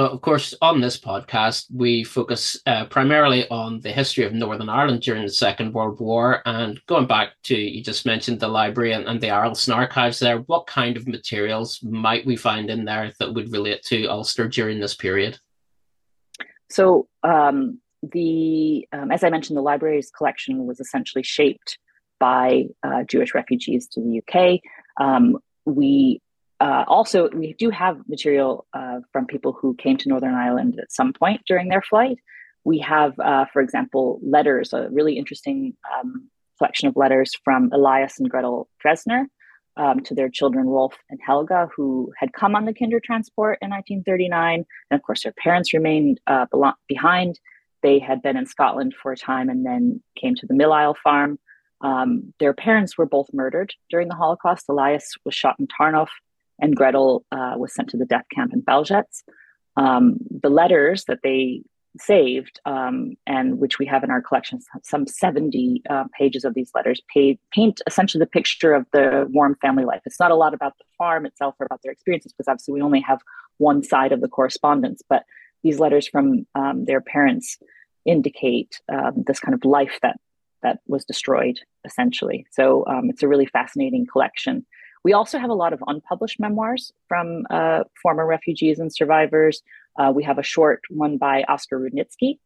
So, 0.00 0.06
of 0.06 0.22
course, 0.22 0.54
on 0.62 0.80
this 0.80 0.98
podcast, 0.98 1.66
we 1.70 2.04
focus 2.04 2.56
uh, 2.64 2.86
primarily 2.86 3.46
on 3.50 3.80
the 3.80 3.92
history 3.92 4.24
of 4.24 4.32
Northern 4.32 4.70
Ireland 4.70 5.02
during 5.02 5.24
the 5.24 5.28
Second 5.28 5.74
World 5.74 6.00
War. 6.00 6.40
And 6.46 6.80
going 6.86 7.06
back 7.06 7.32
to, 7.42 7.54
you 7.54 7.82
just 7.82 8.06
mentioned 8.06 8.40
the 8.40 8.48
library 8.48 8.92
and, 8.92 9.06
and 9.06 9.20
the 9.20 9.26
Arolsen 9.26 9.76
archives 9.76 10.18
there, 10.18 10.38
what 10.38 10.66
kind 10.66 10.96
of 10.96 11.06
materials 11.06 11.82
might 11.82 12.24
we 12.24 12.34
find 12.34 12.70
in 12.70 12.86
there 12.86 13.12
that 13.18 13.34
would 13.34 13.52
relate 13.52 13.82
to 13.88 14.06
Ulster 14.06 14.48
during 14.48 14.80
this 14.80 14.94
period? 14.94 15.38
So, 16.70 17.06
um, 17.22 17.78
the 18.02 18.88
um, 18.92 19.12
as 19.12 19.22
I 19.22 19.28
mentioned, 19.28 19.58
the 19.58 19.60
library's 19.60 20.10
collection 20.10 20.64
was 20.66 20.80
essentially 20.80 21.24
shaped 21.24 21.76
by 22.18 22.68
uh, 22.82 23.02
Jewish 23.02 23.34
refugees 23.34 23.86
to 23.88 24.00
the 24.00 24.22
UK. 24.22 24.60
Um, 24.98 25.36
we 25.66 26.22
uh, 26.60 26.84
also, 26.86 27.30
we 27.30 27.54
do 27.54 27.70
have 27.70 28.06
material 28.06 28.66
uh, 28.74 29.00
from 29.12 29.26
people 29.26 29.52
who 29.52 29.74
came 29.74 29.96
to 29.96 30.08
Northern 30.08 30.34
Ireland 30.34 30.78
at 30.80 30.92
some 30.92 31.14
point 31.14 31.40
during 31.46 31.68
their 31.68 31.80
flight. 31.80 32.18
We 32.64 32.78
have, 32.80 33.18
uh, 33.18 33.46
for 33.50 33.62
example, 33.62 34.20
letters, 34.22 34.74
a 34.74 34.88
really 34.90 35.16
interesting 35.16 35.74
um, 35.90 36.28
collection 36.58 36.88
of 36.88 36.96
letters 36.96 37.32
from 37.42 37.70
Elias 37.72 38.20
and 38.20 38.28
Gretel 38.28 38.68
Dresner 38.84 39.24
um, 39.78 40.00
to 40.00 40.14
their 40.14 40.28
children, 40.28 40.66
Rolf 40.66 40.94
and 41.08 41.18
Helga, 41.24 41.70
who 41.74 42.12
had 42.18 42.34
come 42.34 42.54
on 42.54 42.66
the 42.66 42.74
Kindertransport 42.74 43.56
in 43.62 43.70
1939. 43.70 44.66
And 44.90 45.00
of 45.00 45.02
course, 45.02 45.22
their 45.22 45.32
parents 45.32 45.72
remained 45.72 46.20
uh, 46.26 46.44
behind. 46.86 47.40
They 47.82 47.98
had 47.98 48.20
been 48.20 48.36
in 48.36 48.44
Scotland 48.44 48.94
for 49.02 49.12
a 49.12 49.16
time 49.16 49.48
and 49.48 49.64
then 49.64 50.02
came 50.14 50.34
to 50.34 50.46
the 50.46 50.52
Millisle 50.52 50.96
farm. 51.02 51.38
Um, 51.80 52.34
their 52.38 52.52
parents 52.52 52.98
were 52.98 53.06
both 53.06 53.28
murdered 53.32 53.72
during 53.88 54.08
the 54.08 54.14
Holocaust. 54.14 54.66
Elias 54.68 55.14
was 55.24 55.34
shot 55.34 55.56
in 55.58 55.66
Tarnów 55.66 56.08
and 56.60 56.76
Gretel 56.76 57.24
uh, 57.32 57.54
was 57.56 57.74
sent 57.74 57.88
to 57.90 57.96
the 57.96 58.06
death 58.06 58.26
camp 58.34 58.52
in 58.52 58.62
Belzec. 58.62 59.04
Um, 59.76 60.18
the 60.30 60.50
letters 60.50 61.04
that 61.04 61.20
they 61.22 61.62
saved, 61.98 62.60
um, 62.66 63.14
and 63.26 63.58
which 63.58 63.78
we 63.78 63.86
have 63.86 64.04
in 64.04 64.10
our 64.10 64.22
collection, 64.22 64.60
some 64.82 65.06
70 65.06 65.82
uh, 65.90 66.04
pages 66.16 66.44
of 66.44 66.54
these 66.54 66.70
letters, 66.74 67.02
paint 67.12 67.80
essentially 67.86 68.20
the 68.20 68.26
picture 68.26 68.74
of 68.74 68.86
the 68.92 69.26
warm 69.30 69.56
family 69.60 69.84
life. 69.84 70.00
It's 70.06 70.20
not 70.20 70.30
a 70.30 70.36
lot 70.36 70.54
about 70.54 70.78
the 70.78 70.84
farm 70.98 71.26
itself 71.26 71.54
or 71.58 71.66
about 71.66 71.80
their 71.82 71.92
experiences, 71.92 72.32
because 72.32 72.48
obviously 72.48 72.74
we 72.74 72.82
only 72.82 73.00
have 73.00 73.20
one 73.58 73.82
side 73.82 74.12
of 74.12 74.20
the 74.20 74.28
correspondence, 74.28 75.02
but 75.08 75.24
these 75.62 75.78
letters 75.78 76.08
from 76.08 76.46
um, 76.54 76.84
their 76.84 77.00
parents 77.00 77.58
indicate 78.06 78.80
um, 78.88 79.24
this 79.26 79.40
kind 79.40 79.54
of 79.54 79.64
life 79.64 79.98
that 80.02 80.16
that 80.62 80.78
was 80.86 81.04
destroyed 81.04 81.58
essentially. 81.84 82.46
So 82.50 82.84
um, 82.86 83.08
it's 83.08 83.22
a 83.22 83.28
really 83.28 83.46
fascinating 83.46 84.06
collection. 84.10 84.66
We 85.02 85.12
also 85.12 85.38
have 85.38 85.50
a 85.50 85.54
lot 85.54 85.72
of 85.72 85.82
unpublished 85.86 86.38
memoirs 86.38 86.92
from 87.08 87.46
uh, 87.50 87.84
former 88.02 88.26
refugees 88.26 88.78
and 88.78 88.92
survivors. 88.92 89.62
Uh, 89.98 90.12
we 90.14 90.24
have 90.24 90.38
a 90.38 90.42
short 90.42 90.82
one 90.90 91.16
by 91.16 91.44
Oscar 91.48 91.80
Rudnitsky, 91.80 92.38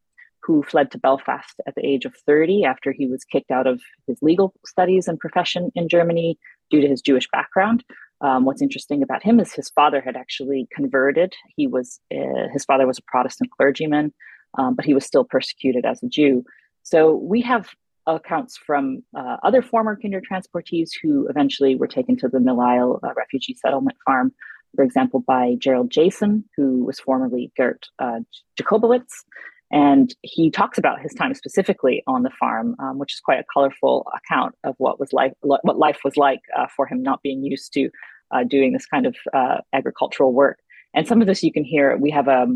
who 0.43 0.63
fled 0.63 0.91
to 0.93 0.99
Belfast 0.99 1.61
at 1.67 1.75
the 1.75 1.85
age 1.85 2.05
of 2.05 2.15
30 2.27 2.65
after 2.65 2.93
he 2.93 3.07
was 3.07 3.25
kicked 3.25 3.51
out 3.51 3.67
of 3.67 3.81
his 4.07 4.19
legal 4.23 4.55
studies 4.65 5.09
and 5.09 5.19
profession 5.19 5.73
in 5.75 5.89
Germany 5.89 6.39
due 6.71 6.81
to 6.81 6.89
his 6.89 7.03
Jewish 7.03 7.29
background. 7.33 7.83
Um, 8.21 8.45
what's 8.45 8.63
interesting 8.63 9.03
about 9.03 9.23
him 9.23 9.41
is 9.41 9.53
his 9.53 9.71
father 9.71 10.01
had 10.01 10.17
actually 10.17 10.69
converted. 10.73 11.35
He 11.57 11.67
was 11.67 12.01
uh, 12.15 12.49
his 12.53 12.65
father 12.65 12.87
was 12.87 12.99
a 12.99 13.03
Protestant 13.03 13.51
clergyman, 13.51 14.15
um, 14.57 14.75
but 14.75 14.85
he 14.85 14.95
was 14.95 15.05
still 15.05 15.25
persecuted 15.25 15.85
as 15.85 16.03
a 16.03 16.09
Jew. 16.09 16.45
So 16.85 17.15
we 17.15 17.41
have 17.43 17.69
accounts 18.07 18.57
from 18.57 19.03
uh, 19.17 19.37
other 19.43 19.63
former 19.63 19.97
kinder 20.01 20.21
transportees 20.21 20.91
who 21.03 21.27
eventually 21.29 21.75
were 21.77 21.87
taken 21.87 22.17
to 22.19 22.29
the 22.29 22.39
Millisle 22.39 23.01
uh, 23.03 23.15
refugee 23.17 23.55
settlement 23.55 23.97
farm, 24.05 24.33
for 24.77 24.85
example, 24.85 25.21
by 25.21 25.57
Gerald 25.59 25.91
Jason, 25.91 26.45
who 26.57 26.85
was 26.85 27.01
formerly 27.01 27.53
Gert 27.57 27.87
uh, 27.99 28.21
Jacobowitz. 28.61 29.25
And 29.71 30.15
he 30.23 30.51
talks 30.51 30.79
about 30.79 31.01
his 31.01 31.13
time 31.15 31.35
specifically 31.35 32.03
on 32.07 32.23
the 32.23 32.31
farm, 32.39 32.77
um, 32.79 32.99
which 32.99 33.15
is 33.15 33.21
quite 33.21 33.41
a 33.41 33.45
colorful 33.53 34.07
account 34.15 34.55
of 34.63 34.75
what 34.79 35.01
was 35.01 35.13
life, 35.13 35.33
what 35.41 35.79
life 35.79 36.01
was 36.05 36.17
like 36.17 36.41
uh, 36.57 36.67
for 36.77 36.87
him, 36.87 37.03
not 37.03 37.23
being 37.23 37.43
used 37.43 37.73
to 37.73 37.91
uh, 38.31 38.45
doing 38.45 38.73
this 38.73 38.87
kind 38.87 39.07
of 39.07 39.17
uh, 39.33 39.59
agricultural 39.73 40.33
work. 40.33 40.59
And 40.95 41.09
some 41.09 41.21
of 41.21 41.27
this 41.27 41.43
you 41.43 41.53
can 41.53 41.65
hear. 41.65 41.97
We 41.97 42.11
have 42.11 42.29
a 42.29 42.47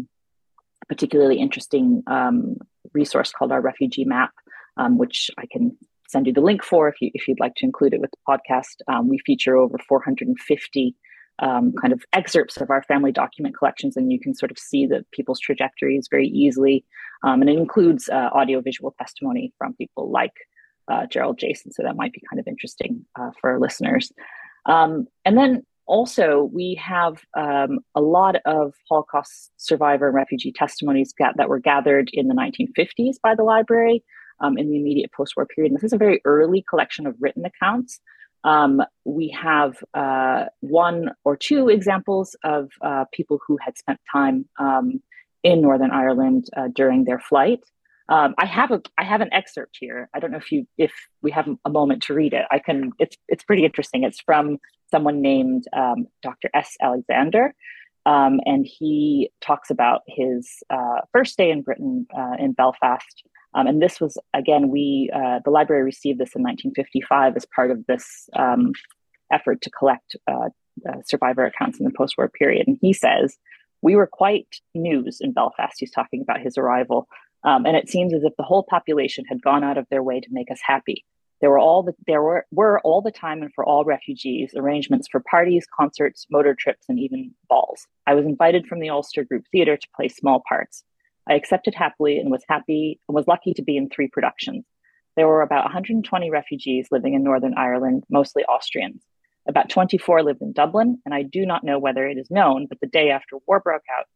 particularly 0.88 1.38
interesting 1.38 2.02
um, 2.06 2.56
resource 2.92 3.32
called 3.32 3.52
our 3.52 3.60
refugee 3.60 4.04
map, 4.04 4.30
um, 4.78 4.96
which 4.96 5.30
I 5.36 5.44
can 5.50 5.76
send 6.08 6.26
you 6.26 6.32
the 6.32 6.40
link 6.40 6.64
for 6.64 6.88
if 6.88 6.94
you 7.00 7.10
if 7.14 7.28
you'd 7.28 7.40
like 7.40 7.54
to 7.56 7.66
include 7.66 7.94
it 7.94 8.00
with 8.00 8.10
the 8.10 8.16
podcast. 8.26 8.80
Um, 8.88 9.08
we 9.08 9.18
feature 9.18 9.56
over 9.56 9.76
450 9.88 10.94
um, 11.40 11.72
kind 11.80 11.92
of 11.92 12.02
excerpts 12.12 12.56
of 12.56 12.70
our 12.70 12.82
family 12.84 13.12
document 13.12 13.56
collections, 13.56 13.96
and 13.96 14.10
you 14.10 14.18
can 14.18 14.34
sort 14.34 14.50
of 14.50 14.58
see 14.58 14.86
the 14.86 15.04
people's 15.12 15.40
trajectories 15.40 16.08
very 16.10 16.28
easily. 16.28 16.84
Um, 17.22 17.40
and 17.40 17.50
it 17.50 17.58
includes 17.58 18.08
uh, 18.08 18.30
audiovisual 18.32 18.94
testimony 18.98 19.52
from 19.58 19.74
people 19.74 20.10
like 20.10 20.32
uh, 20.88 21.06
Gerald 21.06 21.38
Jason, 21.38 21.72
so 21.72 21.82
that 21.82 21.96
might 21.96 22.12
be 22.12 22.22
kind 22.28 22.40
of 22.40 22.48
interesting 22.48 23.04
uh, 23.18 23.30
for 23.40 23.50
our 23.50 23.60
listeners. 23.60 24.12
Um, 24.66 25.06
and 25.24 25.36
then 25.36 25.64
also, 25.86 26.50
we 26.52 26.74
have 26.74 27.22
um, 27.34 27.78
a 27.94 28.00
lot 28.00 28.36
of 28.44 28.74
Holocaust 28.88 29.52
survivor 29.56 30.08
and 30.08 30.14
refugee 30.14 30.52
testimonies 30.52 31.14
that 31.18 31.48
were 31.48 31.60
gathered 31.60 32.10
in 32.12 32.28
the 32.28 32.34
1950s 32.34 33.16
by 33.22 33.34
the 33.34 33.42
library 33.42 34.04
um, 34.40 34.58
in 34.58 34.70
the 34.70 34.76
immediate 34.76 35.12
post 35.12 35.34
war 35.36 35.46
period. 35.46 35.70
And 35.70 35.76
this 35.76 35.84
is 35.84 35.92
a 35.92 35.98
very 35.98 36.20
early 36.24 36.64
collection 36.68 37.06
of 37.06 37.14
written 37.20 37.44
accounts. 37.44 38.00
Um, 38.44 38.82
we 39.04 39.36
have 39.40 39.76
uh, 39.94 40.46
one 40.60 41.10
or 41.24 41.36
two 41.36 41.68
examples 41.68 42.36
of 42.44 42.70
uh, 42.80 43.04
people 43.12 43.40
who 43.46 43.58
had 43.60 43.76
spent 43.76 44.00
time 44.10 44.48
um, 44.58 45.02
in 45.42 45.60
Northern 45.60 45.90
Ireland 45.90 46.46
uh, 46.56 46.68
during 46.72 47.04
their 47.04 47.18
flight. 47.18 47.60
Um, 48.08 48.34
I 48.38 48.46
have 48.46 48.70
a 48.70 48.80
I 48.96 49.04
have 49.04 49.20
an 49.20 49.32
excerpt 49.32 49.76
here. 49.78 50.08
I 50.14 50.20
don't 50.20 50.30
know 50.30 50.38
if 50.38 50.50
you 50.50 50.66
if 50.78 50.92
we 51.20 51.30
have 51.32 51.46
a 51.64 51.70
moment 51.70 52.02
to 52.04 52.14
read 52.14 52.32
it. 52.32 52.46
I 52.50 52.58
can. 52.58 52.92
It's 52.98 53.16
it's 53.28 53.44
pretty 53.44 53.64
interesting. 53.64 54.02
It's 54.02 54.20
from 54.20 54.58
someone 54.90 55.20
named 55.20 55.64
um, 55.74 56.06
Dr. 56.22 56.48
S. 56.54 56.74
Alexander, 56.80 57.54
um, 58.06 58.40
and 58.46 58.66
he 58.66 59.30
talks 59.42 59.68
about 59.68 60.02
his 60.06 60.48
uh, 60.70 61.00
first 61.12 61.36
day 61.36 61.50
in 61.50 61.60
Britain 61.60 62.06
uh, 62.16 62.36
in 62.38 62.52
Belfast 62.52 63.22
um, 63.54 63.66
and 63.66 63.80
this 63.80 64.00
was, 64.00 64.18
again, 64.34 64.68
we, 64.70 65.10
uh, 65.14 65.40
the 65.44 65.50
library 65.50 65.82
received 65.82 66.18
this 66.18 66.34
in 66.34 66.42
1955 66.42 67.36
as 67.36 67.46
part 67.46 67.70
of 67.70 67.86
this 67.86 68.28
um, 68.36 68.72
effort 69.32 69.60
to 69.62 69.70
collect 69.70 70.16
uh, 70.26 70.48
uh, 70.88 70.98
survivor 71.06 71.44
accounts 71.44 71.78
in 71.78 71.84
the 71.84 71.92
post 71.96 72.16
war 72.18 72.28
period. 72.28 72.68
And 72.68 72.78
he 72.80 72.92
says, 72.92 73.36
We 73.82 73.96
were 73.96 74.06
quite 74.06 74.48
news 74.74 75.18
in 75.20 75.32
Belfast. 75.32 75.76
He's 75.78 75.90
talking 75.90 76.22
about 76.22 76.40
his 76.40 76.58
arrival. 76.58 77.08
Um, 77.44 77.66
and 77.66 77.76
it 77.76 77.88
seems 77.88 78.12
as 78.12 78.24
if 78.24 78.34
the 78.36 78.42
whole 78.42 78.64
population 78.64 79.24
had 79.28 79.42
gone 79.42 79.64
out 79.64 79.78
of 79.78 79.86
their 79.90 80.02
way 80.02 80.20
to 80.20 80.28
make 80.30 80.50
us 80.50 80.60
happy. 80.62 81.04
There 81.40 81.50
were 81.50 81.58
all 81.58 81.84
the, 81.84 81.94
there 82.06 82.20
were, 82.20 82.46
were 82.50 82.80
all 82.80 83.00
the 83.00 83.12
time 83.12 83.42
and 83.42 83.54
for 83.54 83.64
all 83.64 83.84
refugees 83.84 84.54
arrangements 84.56 85.06
for 85.10 85.20
parties, 85.20 85.66
concerts, 85.74 86.26
motor 86.30 86.54
trips, 86.54 86.86
and 86.88 86.98
even 86.98 87.32
balls. 87.48 87.86
I 88.06 88.14
was 88.14 88.26
invited 88.26 88.66
from 88.66 88.80
the 88.80 88.90
Ulster 88.90 89.24
Group 89.24 89.44
Theatre 89.52 89.76
to 89.76 89.88
play 89.94 90.08
small 90.08 90.42
parts. 90.48 90.82
I 91.28 91.34
accepted 91.34 91.74
happily 91.74 92.18
and 92.18 92.30
was 92.30 92.44
happy 92.48 93.00
and 93.08 93.14
was 93.14 93.26
lucky 93.26 93.52
to 93.54 93.62
be 93.62 93.76
in 93.76 93.88
three 93.88 94.08
productions. 94.08 94.64
There 95.16 95.26
were 95.26 95.42
about 95.42 95.64
120 95.64 96.30
refugees 96.30 96.88
living 96.90 97.14
in 97.14 97.24
Northern 97.24 97.54
Ireland, 97.56 98.04
mostly 98.08 98.44
Austrians. 98.44 99.02
About 99.48 99.68
24 99.68 100.22
lived 100.22 100.42
in 100.42 100.52
Dublin, 100.52 101.00
and 101.04 101.14
I 101.14 101.22
do 101.22 101.44
not 101.44 101.64
know 101.64 101.78
whether 101.78 102.06
it 102.06 102.18
is 102.18 102.30
known, 102.30 102.66
but 102.66 102.78
the 102.80 102.86
day 102.86 103.10
after 103.10 103.36
war 103.46 103.60
broke 103.60 103.82
out, 103.98 104.06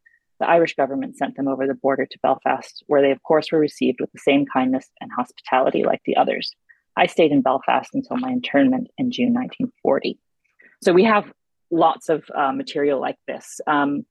the 0.41 0.49
Irish 0.49 0.75
government 0.75 1.17
sent 1.17 1.37
them 1.37 1.49
over 1.49 1.67
the 1.67 1.75
border 1.75 2.07
to 2.07 2.19
Belfast, 2.23 2.83
where 2.87 3.01
they, 3.01 3.11
of 3.11 3.23
course, 3.23 3.51
were 3.51 3.59
received 3.59 4.01
with 4.01 4.13
the 4.13 4.19
same 4.19 4.45
kindness 4.53 4.89
and 5.01 5.11
hospitality 5.17 5.85
like 5.85 6.03
the 6.05 6.17
others. 6.17 6.53
I 6.97 7.07
stayed 7.07 7.33
in 7.33 7.43
Belfast 7.43 7.91
until 7.95 8.19
my 8.19 8.31
internment 8.31 8.89
in 8.99 9.11
June 9.11 9.33
1940. 9.33 10.19
so 10.83 10.93
we 10.93 11.05
have 11.05 11.33
lots 11.71 12.09
of 12.09 12.25
uh, 12.35 12.53
material 12.53 13.01
like 13.01 13.17
this. 13.27 13.61
Um, 13.67 14.05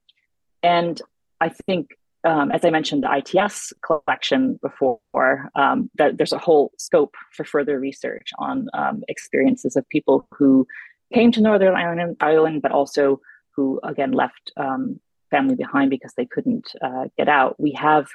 and 0.63 0.99
I 1.39 1.49
think, 1.49 1.89
um, 2.23 2.51
as 2.51 2.63
I 2.63 2.69
mentioned, 2.69 3.03
the 3.03 3.17
ITS 3.17 3.73
collection 3.85 4.59
before, 4.61 5.49
um, 5.55 5.89
that 5.95 6.17
there's 6.17 6.33
a 6.33 6.37
whole 6.37 6.71
scope 6.77 7.15
for 7.33 7.43
further 7.43 7.79
research 7.79 8.29
on 8.37 8.67
um, 8.73 9.03
experiences 9.07 9.75
of 9.75 9.87
people 9.89 10.27
who 10.31 10.67
came 11.13 11.31
to 11.31 11.41
Northern 11.41 11.75
Ireland, 11.75 12.17
Ireland 12.19 12.61
but 12.61 12.71
also 12.71 13.21
who, 13.55 13.79
again, 13.83 14.11
left 14.11 14.51
um, 14.55 14.99
family 15.29 15.55
behind 15.55 15.89
because 15.89 16.13
they 16.15 16.25
couldn't 16.25 16.73
uh, 16.81 17.05
get 17.17 17.27
out. 17.27 17.59
We 17.59 17.71
have, 17.73 18.07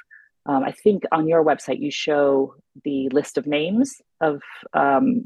um, 0.45 0.63
I 0.63 0.71
think, 0.71 1.03
on 1.11 1.27
your 1.27 1.43
website, 1.43 1.79
you 1.79 1.91
show 1.91 2.55
the 2.83 3.09
list 3.09 3.37
of 3.37 3.45
names 3.45 4.01
of 4.21 4.41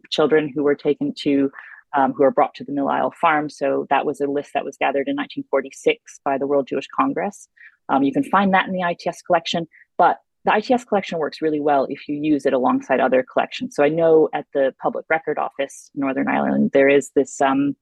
children 0.10 0.52
who 0.54 0.64
were 0.64 0.76
taken 0.76 1.14
to 1.20 1.52
um, 1.94 2.14
who 2.14 2.24
were 2.24 2.32
brought 2.32 2.56
to 2.56 2.64
the 2.64 2.72
Millisle 2.72 3.14
farm. 3.16 3.50
So 3.50 3.86
that 3.90 4.06
was 4.06 4.22
a 4.22 4.28
list 4.28 4.52
that 4.54 4.66
was 4.66 4.78
gathered 4.78 5.08
in 5.08 5.16
1946 5.16 6.22
by 6.24 6.38
the 6.38 6.48
World 6.48 6.68
Jewish 6.68 6.88
Congress. 6.88 7.48
Um, 7.92 8.04
you 8.04 8.14
can 8.14 8.24
find 8.24 8.54
that 8.54 8.68
in 8.68 8.74
the 8.74 8.82
ITS 8.82 9.22
collection, 9.22 9.68
but 9.98 10.18
the 10.46 10.56
ITS 10.56 10.86
collection 10.86 11.20
works 11.20 11.42
really 11.42 11.60
well 11.60 11.86
if 11.90 12.08
you 12.08 12.16
use 12.16 12.46
it 12.46 12.54
alongside 12.54 13.00
other 13.00 13.24
collections. 13.32 13.76
So 13.76 13.84
I 13.84 13.90
know 13.90 14.30
at 14.34 14.46
the 14.54 14.74
Public 14.82 15.06
Record 15.10 15.38
Office, 15.38 15.92
Northern 15.94 16.28
Ireland, 16.28 16.72
there 16.74 16.90
is 16.90 17.12
this 17.16 17.40
um, 17.42 17.76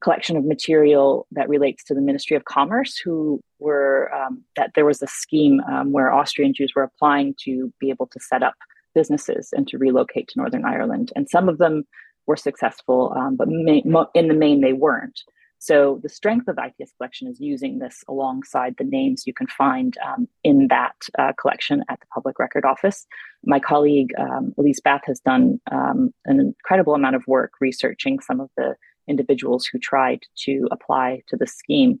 collection 0.00 0.36
of 0.36 0.44
material 0.44 1.26
that 1.32 1.48
relates 1.48 1.82
to 1.84 1.94
the 1.94 2.00
Ministry 2.00 2.36
of 2.36 2.44
Commerce, 2.44 2.96
who 2.98 3.42
were 3.58 4.12
um, 4.14 4.44
that 4.56 4.72
there 4.74 4.84
was 4.84 5.02
a 5.02 5.06
scheme 5.06 5.60
um, 5.68 5.90
where 5.90 6.12
Austrian 6.12 6.54
Jews 6.54 6.72
were 6.76 6.82
applying 6.82 7.34
to 7.44 7.72
be 7.80 7.90
able 7.90 8.06
to 8.08 8.20
set 8.20 8.42
up 8.42 8.54
businesses 8.94 9.50
and 9.52 9.66
to 9.68 9.78
relocate 9.78 10.28
to 10.28 10.38
Northern 10.38 10.64
Ireland, 10.64 11.12
and 11.16 11.28
some 11.28 11.48
of 11.48 11.58
them 11.58 11.84
were 12.26 12.36
successful, 12.36 13.12
um, 13.16 13.36
but 13.36 13.48
mo- 13.48 14.10
in 14.14 14.28
the 14.28 14.34
main 14.34 14.60
they 14.60 14.72
weren't. 14.72 15.20
So 15.60 16.00
the 16.02 16.08
strength 16.08 16.48
of 16.48 16.58
ITS 16.58 16.92
collection 16.96 17.28
is 17.28 17.38
using 17.38 17.78
this 17.78 18.02
alongside 18.08 18.76
the 18.78 18.84
names 18.84 19.26
you 19.26 19.34
can 19.34 19.46
find 19.46 19.94
um, 20.04 20.26
in 20.42 20.68
that 20.68 20.96
uh, 21.18 21.32
collection 21.38 21.84
at 21.90 22.00
the 22.00 22.06
Public 22.06 22.38
Record 22.38 22.64
Office. 22.64 23.06
My 23.44 23.60
colleague 23.60 24.10
um, 24.18 24.54
Elise 24.56 24.80
Bath 24.80 25.02
has 25.04 25.20
done 25.20 25.60
um, 25.70 26.14
an 26.24 26.40
incredible 26.40 26.94
amount 26.94 27.14
of 27.14 27.26
work 27.26 27.52
researching 27.60 28.20
some 28.20 28.40
of 28.40 28.48
the 28.56 28.74
individuals 29.06 29.66
who 29.66 29.78
tried 29.78 30.20
to 30.44 30.66
apply 30.70 31.22
to 31.28 31.36
the 31.36 31.46
scheme. 31.46 32.00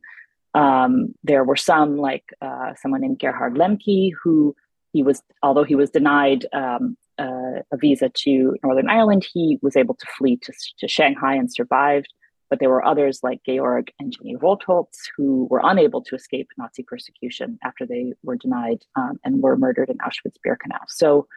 Um, 0.54 1.14
there 1.22 1.44
were 1.44 1.56
some, 1.56 1.98
like 1.98 2.24
uh, 2.40 2.72
someone 2.80 3.02
named 3.02 3.18
Gerhard 3.18 3.56
Lemke, 3.56 4.12
who 4.22 4.56
he 4.94 5.02
was, 5.02 5.22
although 5.42 5.64
he 5.64 5.74
was 5.74 5.90
denied 5.90 6.46
um, 6.54 6.96
uh, 7.18 7.60
a 7.70 7.76
visa 7.76 8.08
to 8.08 8.56
Northern 8.64 8.88
Ireland, 8.88 9.26
he 9.30 9.58
was 9.60 9.76
able 9.76 9.96
to 9.96 10.06
flee 10.16 10.38
to, 10.38 10.52
to 10.78 10.88
Shanghai 10.88 11.34
and 11.34 11.52
survived. 11.52 12.08
But 12.50 12.58
there 12.58 12.68
were 12.68 12.84
others 12.84 13.20
like 13.22 13.40
Georg 13.48 13.92
and 13.98 14.12
Jenny 14.12 14.36
Rotholz 14.36 14.98
who 15.16 15.46
were 15.48 15.62
unable 15.62 16.02
to 16.02 16.16
escape 16.16 16.48
Nazi 16.58 16.82
persecution 16.82 17.58
after 17.64 17.86
they 17.86 18.12
were 18.22 18.36
denied 18.36 18.82
um, 18.96 19.20
and 19.24 19.40
were 19.40 19.56
murdered 19.56 19.88
in 19.88 19.98
Auschwitz-Birkenau. 19.98 20.80
So 20.88 21.28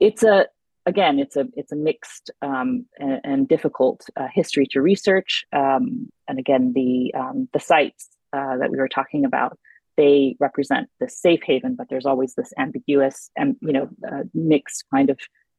it's 0.00 0.22
a 0.22 0.46
again, 0.86 1.18
it's 1.18 1.36
a 1.36 1.46
it's 1.56 1.72
a 1.72 1.76
mixed 1.76 2.30
um, 2.40 2.86
and, 2.98 3.20
and, 3.24 3.48
difficult 3.48 4.06
uh, 4.16 4.28
history 4.32 4.66
to 4.70 4.80
research. 4.80 5.44
Um, 5.52 6.08
and 6.28 6.38
again, 6.38 6.72
the 6.72 7.12
um, 7.14 7.48
the 7.52 7.60
sites 7.60 8.08
uh, 8.32 8.58
that 8.58 8.70
we 8.70 8.78
were 8.78 8.88
talking 8.88 9.24
about 9.24 9.58
they 9.98 10.36
represent 10.38 10.88
the 11.00 11.08
safe 11.08 11.40
haven, 11.44 11.74
but 11.74 11.88
there's 11.90 12.06
always 12.06 12.34
this 12.34 12.52
ambiguous 12.56 13.30
and 13.36 13.56
you 13.60 13.72
know 13.72 13.88
uh, 14.10 14.22
mixed 14.32 14.84
kind 14.94 15.10
of 15.10 15.18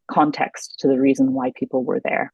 context 0.09 0.80
to 0.80 0.88
the 0.88 0.99
reason 0.99 1.34
why 1.34 1.51
people 1.56 1.84
were 1.84 1.99
there. 1.99 2.34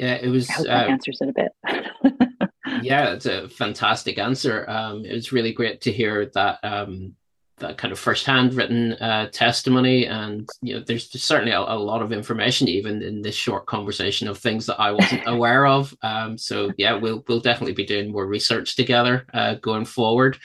Yeah, 0.00 0.14
it 0.14 0.28
was. 0.28 0.48
I 0.48 0.52
hope 0.54 0.66
that 0.66 0.86
uh, 0.86 0.90
answers 0.92 1.18
it 1.20 1.28
a 1.28 1.32
bit. 1.34 2.50
yeah, 2.82 3.12
it's 3.12 3.26
a 3.26 3.50
fantastic 3.50 4.16
answer. 4.18 4.64
Um, 4.66 5.04
it 5.04 5.12
was 5.12 5.30
really 5.30 5.52
great 5.52 5.82
to 5.82 5.92
hear 5.92 6.24
that 6.32 6.58
um, 6.62 7.14
that 7.58 7.76
kind 7.76 7.92
of 7.92 7.98
first-hand 7.98 8.54
written 8.54 8.94
uh, 8.94 9.28
testimony, 9.30 10.06
and 10.06 10.48
you 10.62 10.74
know, 10.74 10.80
there's 10.80 11.10
certainly 11.22 11.52
a, 11.52 11.60
a, 11.60 11.76
lot 11.76 12.00
of 12.00 12.12
information 12.12 12.66
even 12.66 13.02
in 13.02 13.20
this 13.20 13.34
short 13.34 13.66
conversation 13.66 14.26
of 14.26 14.38
things 14.38 14.64
that 14.64 14.80
I 14.80 14.92
wasn't 14.92 15.24
aware 15.26 15.66
of. 15.66 15.94
Um, 16.00 16.38
so 16.38 16.72
yeah, 16.78 16.94
we'll 16.94 17.22
we'll 17.28 17.40
definitely 17.40 17.74
be 17.74 17.84
doing 17.84 18.10
more 18.10 18.26
research 18.26 18.76
together 18.76 19.26
uh, 19.34 19.56
going 19.56 19.84
forward. 19.84 20.38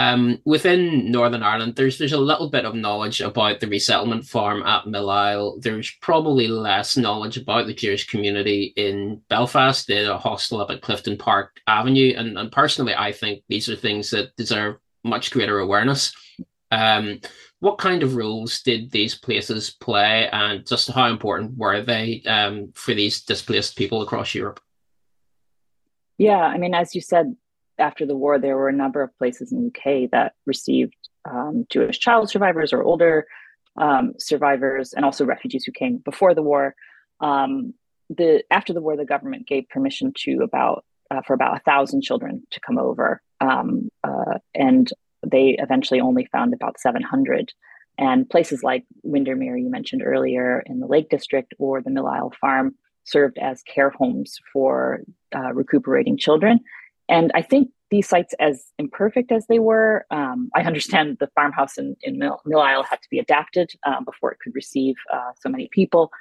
Um, 0.00 0.40
within 0.46 1.12
Northern 1.12 1.42
Ireland, 1.42 1.76
there's 1.76 1.98
there's 1.98 2.14
a 2.14 2.18
little 2.18 2.48
bit 2.48 2.64
of 2.64 2.74
knowledge 2.74 3.20
about 3.20 3.60
the 3.60 3.66
resettlement 3.66 4.24
farm 4.24 4.62
at 4.62 4.86
Millisle. 4.86 5.60
There's 5.60 5.90
probably 6.00 6.48
less 6.48 6.96
knowledge 6.96 7.36
about 7.36 7.66
the 7.66 7.74
Jewish 7.74 8.08
community 8.08 8.72
in 8.76 9.20
Belfast, 9.28 9.86
the 9.86 10.16
hostel 10.16 10.62
up 10.62 10.70
at 10.70 10.80
Clifton 10.80 11.18
Park 11.18 11.60
Avenue, 11.66 12.14
and, 12.16 12.38
and 12.38 12.50
personally, 12.50 12.94
I 12.94 13.12
think 13.12 13.42
these 13.48 13.68
are 13.68 13.76
things 13.76 14.08
that 14.12 14.34
deserve 14.36 14.76
much 15.04 15.32
greater 15.32 15.58
awareness. 15.58 16.14
Um, 16.70 17.20
what 17.58 17.76
kind 17.76 18.02
of 18.02 18.16
roles 18.16 18.62
did 18.62 18.90
these 18.90 19.14
places 19.14 19.68
play, 19.68 20.30
and 20.32 20.66
just 20.66 20.90
how 20.90 21.08
important 21.08 21.58
were 21.58 21.82
they 21.82 22.22
um, 22.22 22.72
for 22.74 22.94
these 22.94 23.20
displaced 23.20 23.76
people 23.76 24.00
across 24.00 24.34
Europe? 24.34 24.60
Yeah, 26.16 26.40
I 26.40 26.56
mean, 26.56 26.74
as 26.74 26.94
you 26.94 27.02
said, 27.02 27.36
after 27.80 28.06
the 28.06 28.16
war, 28.16 28.38
there 28.38 28.56
were 28.56 28.68
a 28.68 28.72
number 28.72 29.02
of 29.02 29.16
places 29.18 29.52
in 29.52 29.60
the 29.60 29.68
UK 29.68 30.10
that 30.10 30.34
received 30.46 30.94
um, 31.28 31.66
Jewish 31.70 31.98
child 31.98 32.30
survivors 32.30 32.72
or 32.72 32.82
older 32.82 33.26
um, 33.76 34.14
survivors, 34.18 34.92
and 34.92 35.04
also 35.04 35.24
refugees 35.24 35.64
who 35.64 35.72
came 35.72 35.98
before 35.98 36.34
the 36.34 36.42
war. 36.42 36.74
Um, 37.20 37.74
the 38.08 38.42
after 38.50 38.72
the 38.72 38.80
war, 38.80 38.96
the 38.96 39.04
government 39.04 39.46
gave 39.46 39.68
permission 39.68 40.12
to 40.24 40.40
about 40.42 40.84
uh, 41.10 41.22
for 41.22 41.34
about 41.34 41.56
a 41.56 41.60
thousand 41.60 42.02
children 42.02 42.42
to 42.50 42.60
come 42.60 42.78
over, 42.78 43.22
um, 43.40 43.90
uh, 44.04 44.38
and 44.54 44.90
they 45.26 45.56
eventually 45.58 46.00
only 46.00 46.26
found 46.32 46.54
about 46.54 46.80
700. 46.80 47.52
And 47.98 48.28
places 48.28 48.62
like 48.62 48.84
Windermere, 49.02 49.58
you 49.58 49.70
mentioned 49.70 50.02
earlier 50.02 50.62
in 50.64 50.80
the 50.80 50.86
Lake 50.86 51.10
District, 51.10 51.52
or 51.58 51.82
the 51.82 51.90
Millisle 51.90 52.34
Farm 52.34 52.74
served 53.04 53.38
as 53.38 53.62
care 53.62 53.90
homes 53.90 54.38
for 54.52 55.00
uh, 55.34 55.52
recuperating 55.52 56.16
children. 56.16 56.60
And 57.10 57.32
I 57.34 57.42
think 57.42 57.70
these 57.90 58.08
sites, 58.08 58.34
as 58.38 58.72
imperfect 58.78 59.32
as 59.32 59.44
they 59.48 59.58
were, 59.58 60.06
um, 60.12 60.48
I 60.54 60.62
understand 60.62 61.16
the 61.18 61.28
farmhouse 61.34 61.76
in, 61.76 61.96
in 62.02 62.18
Mill, 62.18 62.40
Millisle 62.46 62.86
had 62.86 63.02
to 63.02 63.10
be 63.10 63.18
adapted 63.18 63.72
uh, 63.84 64.00
before 64.02 64.30
it 64.30 64.38
could 64.42 64.54
receive 64.54 64.94
uh, 65.12 65.32
so 65.40 65.48
many 65.48 65.68
people. 65.72 66.12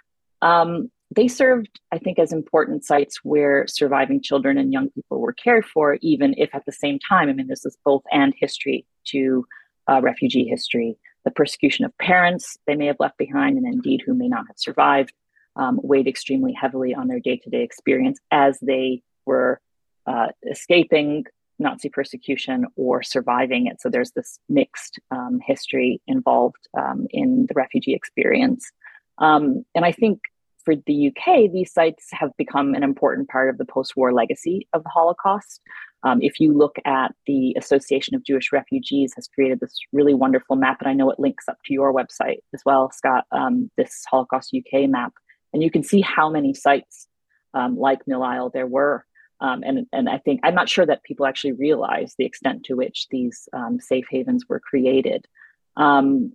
Um, 0.41 0.89
they 1.15 1.27
served, 1.27 1.79
I 1.91 1.99
think, 1.99 2.17
as 2.17 2.33
important 2.33 2.85
sites 2.85 3.19
where 3.23 3.67
surviving 3.67 4.21
children 4.21 4.57
and 4.57 4.73
young 4.73 4.89
people 4.89 5.19
were 5.19 5.33
cared 5.33 5.65
for, 5.65 5.99
even 6.01 6.33
if 6.37 6.53
at 6.55 6.65
the 6.65 6.71
same 6.71 6.97
time, 7.07 7.29
I 7.29 7.33
mean, 7.33 7.47
this 7.47 7.65
is 7.65 7.77
both 7.85 8.03
and 8.11 8.33
history 8.39 8.85
to 9.05 9.45
uh, 9.87 10.01
refugee 10.01 10.45
history. 10.45 10.97
The 11.23 11.31
persecution 11.31 11.85
of 11.85 11.95
parents 11.99 12.57
they 12.65 12.75
may 12.75 12.87
have 12.87 12.99
left 12.99 13.17
behind, 13.19 13.57
and 13.57 13.67
indeed 13.67 14.01
who 14.03 14.15
may 14.15 14.27
not 14.27 14.47
have 14.47 14.57
survived, 14.57 15.13
um, 15.55 15.79
weighed 15.83 16.07
extremely 16.07 16.53
heavily 16.53 16.95
on 16.95 17.07
their 17.07 17.19
day 17.19 17.37
to 17.37 17.49
day 17.49 17.63
experience 17.63 18.19
as 18.31 18.59
they 18.61 19.03
were 19.25 19.61
uh, 20.09 20.27
escaping 20.49 21.25
Nazi 21.59 21.89
persecution 21.89 22.65
or 22.75 23.03
surviving 23.03 23.67
it. 23.67 23.81
So 23.81 23.89
there's 23.89 24.11
this 24.11 24.39
mixed 24.49 24.99
um, 25.11 25.39
history 25.45 26.01
involved 26.07 26.67
um, 26.77 27.07
in 27.11 27.45
the 27.47 27.53
refugee 27.53 27.93
experience. 27.93 28.71
Um, 29.19 29.65
and 29.75 29.85
I 29.85 29.91
think 29.91 30.19
for 30.63 30.75
the 30.75 31.07
UK, 31.07 31.51
these 31.51 31.71
sites 31.71 32.07
have 32.11 32.31
become 32.37 32.73
an 32.73 32.83
important 32.83 33.29
part 33.29 33.49
of 33.49 33.57
the 33.57 33.65
post 33.65 33.95
war 33.95 34.13
legacy 34.13 34.67
of 34.73 34.83
the 34.83 34.89
Holocaust. 34.89 35.61
Um, 36.03 36.21
if 36.21 36.39
you 36.39 36.53
look 36.53 36.77
at 36.85 37.13
the 37.27 37.55
Association 37.57 38.15
of 38.15 38.23
Jewish 38.23 38.51
Refugees 38.53 39.13
has 39.15 39.27
created 39.27 39.59
this 39.59 39.73
really 39.91 40.13
wonderful 40.13 40.55
map, 40.55 40.77
and 40.79 40.89
I 40.89 40.93
know 40.93 41.09
it 41.11 41.19
links 41.19 41.49
up 41.49 41.57
to 41.65 41.73
your 41.73 41.93
website 41.93 42.39
as 42.53 42.61
well, 42.65 42.89
Scott, 42.91 43.25
um, 43.31 43.69
this 43.77 44.03
Holocaust 44.09 44.55
UK 44.55 44.89
map. 44.89 45.13
And 45.53 45.61
you 45.61 45.71
can 45.71 45.83
see 45.83 46.01
how 46.01 46.29
many 46.29 46.53
sites 46.53 47.07
um, 47.53 47.77
like 47.77 48.05
Millisle 48.05 48.53
there 48.53 48.67
were. 48.67 49.05
Um, 49.41 49.63
and, 49.63 49.87
and 49.93 50.09
I 50.09 50.17
think, 50.17 50.41
I'm 50.43 50.55
not 50.55 50.69
sure 50.69 50.85
that 50.85 51.03
people 51.03 51.25
actually 51.25 51.53
realize 51.53 52.15
the 52.17 52.25
extent 52.25 52.65
to 52.65 52.75
which 52.75 53.07
these 53.09 53.47
um, 53.53 53.79
safe 53.79 54.05
havens 54.09 54.47
were 54.49 54.59
created. 54.59 55.27
Um, 55.77 56.33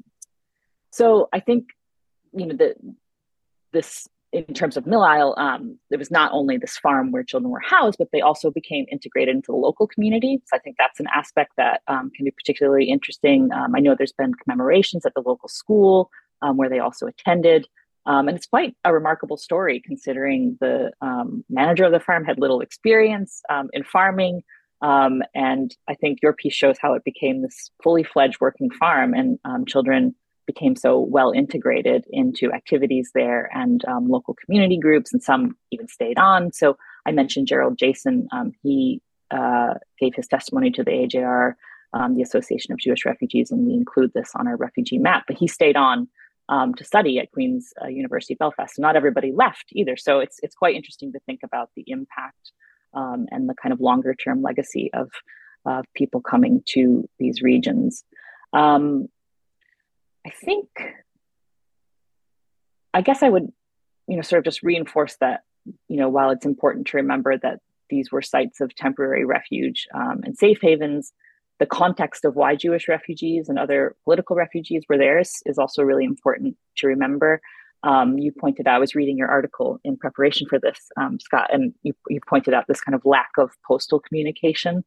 so 0.91 1.29
I 1.33 1.41
think, 1.41 1.69
you 2.33 2.47
know, 2.47 2.57
the, 2.57 2.75
this 3.73 4.09
in 4.33 4.53
terms 4.53 4.77
of 4.77 4.85
Millisle, 4.85 5.39
um, 5.39 5.79
it 5.91 5.99
was 5.99 6.11
not 6.11 6.33
only 6.33 6.57
this 6.57 6.77
farm 6.77 7.13
where 7.13 7.23
children 7.23 7.53
were 7.53 7.61
housed, 7.61 7.99
but 7.99 8.09
they 8.13 8.21
also 8.21 8.51
became 8.51 8.85
integrated 8.91 9.35
into 9.37 9.53
the 9.53 9.57
local 9.57 9.87
community. 9.87 10.43
So 10.47 10.57
I 10.57 10.59
think 10.59 10.77
that's 10.77 10.99
an 10.99 11.07
aspect 11.15 11.53
that 11.57 11.83
um, 11.87 12.11
can 12.15 12.25
be 12.25 12.33
particularly 12.33 12.87
interesting. 12.87 13.53
Um, 13.53 13.77
I 13.77 13.81
know 13.81 13.95
there's 13.95 14.13
been 14.13 14.35
commemorations 14.35 15.07
at 15.07 15.15
the 15.15 15.23
local 15.25 15.49
school 15.49 16.11
um, 16.43 16.57
where 16.57 16.69
they 16.69 16.81
also 16.81 17.07
attended. 17.07 17.69
Um, 18.07 18.29
and 18.29 18.37
it's 18.37 18.47
quite 18.47 18.77
a 18.85 18.93
remarkable 18.93 19.37
story 19.37 19.81
considering 19.85 20.59
the 20.61 20.93
um, 21.01 21.45
manager 21.49 21.85
of 21.85 21.93
the 21.93 22.01
farm 22.01 22.25
had 22.25 22.39
little 22.39 22.61
experience 22.61 23.43
in 23.73 23.83
farming. 23.85 24.43
and 24.83 25.77
I 25.89 25.95
think 25.95 26.19
your 26.23 26.35
piece 26.35 26.55
shows 26.55 26.77
how 26.79 26.95
it 26.95 27.05
became 27.05 27.41
this 27.41 27.71
fully 27.83 28.03
fledged 28.03 28.39
working 28.41 28.71
farm 28.71 29.15
and 29.15 29.39
children 29.67 30.15
became 30.47 30.77
so 30.77 31.01
well 31.01 31.31
integrated 31.31 32.05
into 32.11 32.53
activities 32.53 33.11
there 33.15 33.51
and 33.55 33.85
um, 33.87 34.09
local 34.09 34.35
community 34.35 34.79
groups, 34.79 35.13
and 35.13 35.23
some 35.23 35.57
even 35.71 35.89
stayed 35.89 36.19
on. 36.19 36.53
So 36.53 36.77
I 37.07 37.13
mentioned 37.13 37.47
Gerald 37.47 37.79
Jason. 37.79 38.29
Um, 38.33 38.53
he 38.63 39.01
uh, 39.31 39.75
gave 39.99 40.15
his 40.15 40.29
testimony 40.29 40.71
to 40.73 40.85
the 40.85 40.91
AJR, 40.91 41.55
um, 41.93 42.15
the 42.15 42.23
Association 42.23 42.73
of 42.73 42.79
Jewish 42.79 43.05
Refugees, 43.05 43.51
and 43.51 43.67
we 43.67 43.75
include 43.75 44.13
this 44.15 44.33
on 44.35 44.47
our 44.47 44.57
refugee 44.57 44.99
map. 44.99 45.25
But 45.27 45.39
he 45.39 45.49
stayed 45.49 45.77
on 45.77 46.09
um, 46.49 46.75
to 46.75 46.85
study 46.85 47.19
at 47.19 47.31
Queen's 47.31 47.73
uh, 47.83 47.89
University 47.89 48.35
Belfast. 48.35 48.79
Not 48.79 48.97
everybody 48.97 49.33
left 49.33 49.67
either. 49.73 49.97
So 49.97 50.21
it's 50.21 50.39
it's 50.43 50.55
quite 50.55 50.75
interesting 50.75 51.13
to 51.13 51.21
think 51.21 51.41
about 51.43 51.71
the 51.77 51.85
impact 51.87 52.53
um, 52.95 53.27
and 53.31 53.49
the 53.49 53.55
kind 53.55 53.73
of 53.73 53.81
longer 53.81 54.15
term 54.15 54.43
legacy 54.43 54.91
of 54.93 55.11
uh, 55.67 55.83
people 55.95 56.21
coming 56.21 56.63
to 56.67 57.09
these 57.19 57.43
regions. 57.43 58.05
Um, 58.53 59.09
I 60.27 60.31
think, 60.31 60.69
I 62.93 63.01
guess 63.03 63.23
I 63.23 63.29
would, 63.29 63.53
you 64.07 64.17
know, 64.17 64.23
sort 64.23 64.39
of 64.39 64.45
just 64.45 64.63
reinforce 64.63 65.17
that, 65.21 65.43
you 65.89 65.97
know, 65.97 66.09
while 66.09 66.31
it's 66.31 66.47
important 66.47 66.87
to 66.89 66.99
remember 66.99 67.37
that 67.37 67.61
these 67.91 68.11
were 68.11 68.23
sites 68.23 68.61
of 68.61 68.75
temporary 68.75 69.25
refuge 69.25 69.87
um, 69.95 70.21
and 70.25 70.37
safe 70.37 70.59
havens, 70.63 71.13
the 71.61 71.67
context 71.67 72.25
of 72.25 72.35
why 72.35 72.57
Jewish 72.57 72.89
refugees 72.89 73.49
and 73.49 73.59
other 73.59 73.97
political 74.05 74.37
refugees 74.37 74.85
were 74.89 74.99
there 74.99 75.19
is, 75.19 75.43
is 75.47 75.59
also 75.59 75.83
really 75.83 76.05
important 76.05 76.57
to 76.79 76.87
remember. 76.87 77.41
Um, 77.85 78.19
you 78.19 78.33
pointed 78.33 78.67
out, 78.67 78.77
I 78.77 78.79
was 78.79 78.95
reading 78.95 79.19
your 79.19 79.29
article 79.29 79.79
in 79.85 79.97
preparation 79.97 80.49
for 80.49 80.59
this, 80.59 80.81
um, 80.99 81.21
Scott, 81.21 81.51
and 81.53 81.75
you, 81.83 81.93
you, 82.09 82.19
pointed 82.27 82.55
out 82.55 82.67
this 82.67 82.81
kind 82.81 82.95
of 82.95 83.03
lack 83.05 83.31
of 83.39 83.51
postal 83.67 84.01
communication 84.01 84.85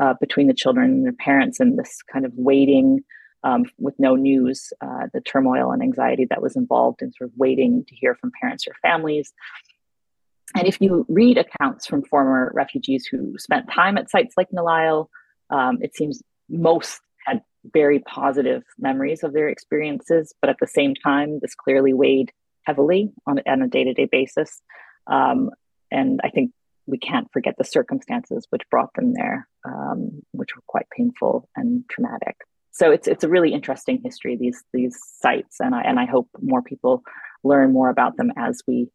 uh, 0.00 0.14
between 0.20 0.46
the 0.46 0.54
children 0.54 0.90
and 0.90 1.04
their 1.04 1.12
parents 1.12 1.58
and 1.58 1.78
this 1.78 2.02
kind 2.10 2.24
of 2.24 2.32
waiting 2.36 3.02
um, 3.42 3.64
with 3.78 3.94
no 3.98 4.14
news, 4.14 4.72
uh, 4.80 5.06
the 5.12 5.20
turmoil 5.20 5.72
and 5.72 5.82
anxiety 5.82 6.24
that 6.30 6.40
was 6.40 6.56
involved 6.56 7.02
in 7.02 7.12
sort 7.12 7.30
of 7.30 7.36
waiting 7.36 7.84
to 7.88 7.94
hear 7.94 8.14
from 8.14 8.32
parents 8.40 8.66
or 8.66 8.74
families. 8.80 9.32
And 10.54 10.66
if 10.66 10.80
you 10.80 11.04
read 11.08 11.38
accounts 11.38 11.86
from 11.86 12.04
former 12.04 12.52
refugees 12.54 13.06
who 13.06 13.36
spent 13.38 13.70
time 13.70 13.98
at 13.98 14.10
sites 14.10 14.34
like 14.36 14.52
Nile, 14.52 15.10
um, 15.50 15.78
it 15.80 15.94
seems 15.94 16.22
most 16.48 17.00
had 17.26 17.42
very 17.72 17.98
positive 18.00 18.62
memories 18.78 19.22
of 19.22 19.32
their 19.32 19.48
experiences, 19.48 20.34
but 20.40 20.50
at 20.50 20.56
the 20.60 20.66
same 20.66 20.94
time, 20.94 21.38
this 21.40 21.54
clearly 21.54 21.92
weighed 21.92 22.32
heavily 22.62 23.12
on, 23.26 23.40
on 23.46 23.62
a 23.62 23.68
day 23.68 23.84
to 23.84 23.94
day 23.94 24.08
basis. 24.10 24.60
Um, 25.06 25.50
and 25.90 26.20
I 26.24 26.30
think 26.30 26.52
we 26.86 26.98
can't 26.98 27.30
forget 27.32 27.54
the 27.58 27.64
circumstances 27.64 28.46
which 28.50 28.62
brought 28.70 28.94
them 28.94 29.12
there, 29.14 29.48
um, 29.64 30.22
which 30.32 30.54
were 30.54 30.62
quite 30.66 30.86
painful 30.90 31.48
and 31.56 31.84
traumatic. 31.88 32.36
So 32.70 32.90
it's 32.90 33.08
it's 33.08 33.24
a 33.24 33.28
really 33.28 33.54
interesting 33.54 34.00
history 34.04 34.36
these 34.36 34.62
these 34.72 34.98
sites, 35.20 35.60
and 35.60 35.74
I 35.74 35.80
and 35.82 35.98
I 35.98 36.04
hope 36.04 36.28
more 36.40 36.62
people 36.62 37.02
learn 37.42 37.72
more 37.72 37.88
about 37.88 38.16
them 38.16 38.32
as 38.36 38.62
we 38.66 38.88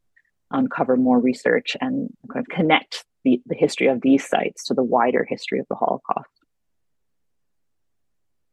uncover 0.52 0.98
more 0.98 1.20
research 1.20 1.76
and 1.82 2.10
kind 2.32 2.46
of 2.46 2.56
connect 2.56 3.06
the, 3.24 3.42
the 3.46 3.56
history 3.56 3.88
of 3.88 4.02
these 4.02 4.28
sites 4.28 4.66
to 4.66 4.74
the 4.74 4.84
wider 4.84 5.26
history 5.28 5.60
of 5.60 5.66
the 5.70 5.76
Holocaust. 5.76 6.30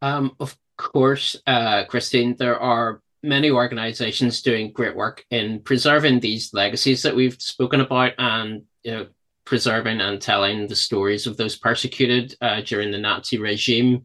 Um, 0.02 0.36
of 0.40 0.56
course, 0.76 1.36
uh, 1.46 1.84
Christine, 1.84 2.36
there 2.36 2.58
are 2.58 3.02
many 3.22 3.50
organizations 3.50 4.42
doing 4.42 4.72
great 4.72 4.94
work 4.94 5.24
in 5.30 5.60
preserving 5.60 6.20
these 6.20 6.54
legacies 6.54 7.02
that 7.02 7.14
we've 7.14 7.40
spoken 7.40 7.80
about 7.80 8.12
and 8.18 8.62
you 8.84 8.92
know, 8.92 9.06
preserving 9.44 10.00
and 10.00 10.20
telling 10.20 10.66
the 10.66 10.76
stories 10.76 11.26
of 11.26 11.36
those 11.36 11.56
persecuted 11.56 12.36
uh, 12.40 12.60
during 12.60 12.90
the 12.90 12.98
Nazi 12.98 13.38
regime. 13.38 14.04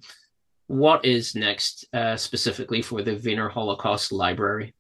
What 0.68 1.06
is 1.06 1.36
next 1.36 1.86
uh, 1.94 2.16
specifically 2.16 2.82
for 2.82 3.02
the 3.02 3.16
Wiener 3.24 3.50
Holocaust 3.50 4.12
Library? 4.12 4.74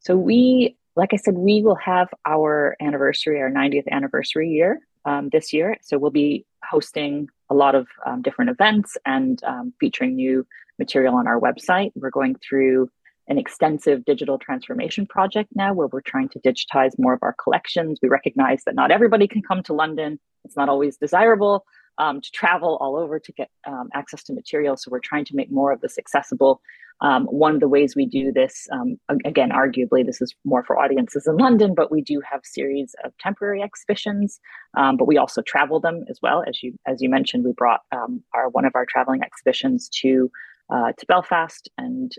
So, 0.00 0.16
we, 0.16 0.76
like 0.96 1.12
I 1.12 1.16
said, 1.16 1.34
we 1.34 1.62
will 1.62 1.76
have 1.76 2.08
our 2.24 2.76
anniversary, 2.80 3.40
our 3.40 3.50
90th 3.50 3.86
anniversary 3.90 4.48
year 4.48 4.80
um, 5.04 5.28
this 5.30 5.52
year. 5.52 5.76
So, 5.82 5.98
we'll 5.98 6.10
be 6.10 6.46
hosting 6.64 7.28
a 7.50 7.54
lot 7.54 7.74
of 7.74 7.88
um, 8.06 8.22
different 8.22 8.50
events 8.50 8.96
and 9.04 9.42
um, 9.44 9.74
featuring 9.78 10.14
new 10.14 10.46
material 10.78 11.16
on 11.16 11.26
our 11.26 11.38
website. 11.38 11.92
We're 11.94 12.10
going 12.10 12.36
through 12.36 12.88
an 13.28 13.38
extensive 13.38 14.04
digital 14.04 14.38
transformation 14.38 15.06
project 15.06 15.50
now 15.54 15.74
where 15.74 15.88
we're 15.88 16.00
trying 16.00 16.28
to 16.30 16.40
digitize 16.40 16.92
more 16.98 17.12
of 17.12 17.22
our 17.22 17.34
collections. 17.42 17.98
We 18.02 18.08
recognize 18.08 18.64
that 18.64 18.74
not 18.74 18.90
everybody 18.90 19.28
can 19.28 19.42
come 19.42 19.62
to 19.64 19.74
London. 19.74 20.18
It's 20.44 20.56
not 20.56 20.68
always 20.68 20.96
desirable 20.96 21.64
um, 22.00 22.20
to 22.20 22.30
travel 22.32 22.78
all 22.80 22.96
over 22.96 23.20
to 23.20 23.32
get 23.32 23.50
um, 23.66 23.90
access 23.94 24.22
to 24.24 24.32
material. 24.32 24.76
So 24.76 24.90
we're 24.90 25.00
trying 25.00 25.26
to 25.26 25.36
make 25.36 25.52
more 25.52 25.70
of 25.70 25.80
this 25.80 25.98
accessible. 25.98 26.60
Um, 27.02 27.26
one 27.26 27.54
of 27.54 27.60
the 27.60 27.68
ways 27.68 27.94
we 27.94 28.06
do 28.06 28.32
this, 28.32 28.66
um, 28.72 28.98
again, 29.24 29.50
arguably 29.50 30.04
this 30.04 30.20
is 30.20 30.34
more 30.44 30.64
for 30.64 30.78
audiences 30.78 31.26
in 31.26 31.36
London, 31.36 31.74
but 31.74 31.90
we 31.90 32.02
do 32.02 32.20
have 32.30 32.40
series 32.42 32.94
of 33.04 33.16
temporary 33.18 33.62
exhibitions. 33.62 34.40
Um, 34.76 34.96
but 34.96 35.06
we 35.06 35.16
also 35.18 35.42
travel 35.42 35.80
them 35.80 36.04
as 36.10 36.18
well. 36.22 36.42
As 36.46 36.62
you 36.62 36.78
as 36.86 37.00
you 37.00 37.08
mentioned, 37.08 37.44
we 37.44 37.52
brought 37.52 37.80
um, 37.92 38.22
our 38.34 38.48
one 38.48 38.64
of 38.64 38.72
our 38.74 38.86
traveling 38.86 39.22
exhibitions 39.22 39.88
to 40.00 40.30
uh, 40.70 40.92
to 40.92 41.06
Belfast 41.06 41.68
and 41.78 42.12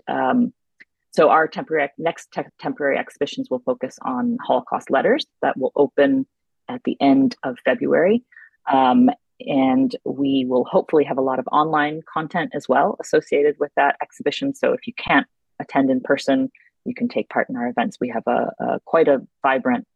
so 1.12 1.28
our 1.28 1.46
temporary 1.46 1.90
next 1.98 2.32
te- 2.32 2.42
temporary 2.58 2.96
exhibitions 2.98 3.50
will 3.50 3.62
focus 3.66 3.98
on 4.02 4.38
Holocaust 4.46 4.90
letters 4.90 5.26
that 5.42 5.58
will 5.58 5.72
open 5.76 6.26
at 6.68 6.82
the 6.84 6.96
end 7.00 7.36
of 7.44 7.58
February. 7.66 8.24
Um, 8.70 9.10
and 9.46 9.94
we 10.04 10.44
will 10.48 10.64
hopefully 10.64 11.04
have 11.04 11.18
a 11.18 11.22
lot 11.22 11.38
of 11.38 11.46
online 11.52 12.02
content 12.12 12.52
as 12.54 12.68
well 12.68 12.96
associated 13.00 13.56
with 13.58 13.72
that 13.76 13.96
exhibition. 14.02 14.54
So 14.54 14.72
if 14.72 14.86
you 14.86 14.94
can't 14.94 15.26
attend 15.58 15.90
in 15.90 16.00
person, 16.00 16.50
you 16.84 16.94
can 16.94 17.08
take 17.08 17.28
part 17.28 17.48
in 17.48 17.56
our 17.56 17.68
events. 17.68 17.98
We 18.00 18.08
have 18.08 18.24
a, 18.26 18.52
a 18.58 18.80
quite 18.84 19.08
a 19.08 19.26
vibrant 19.42 19.86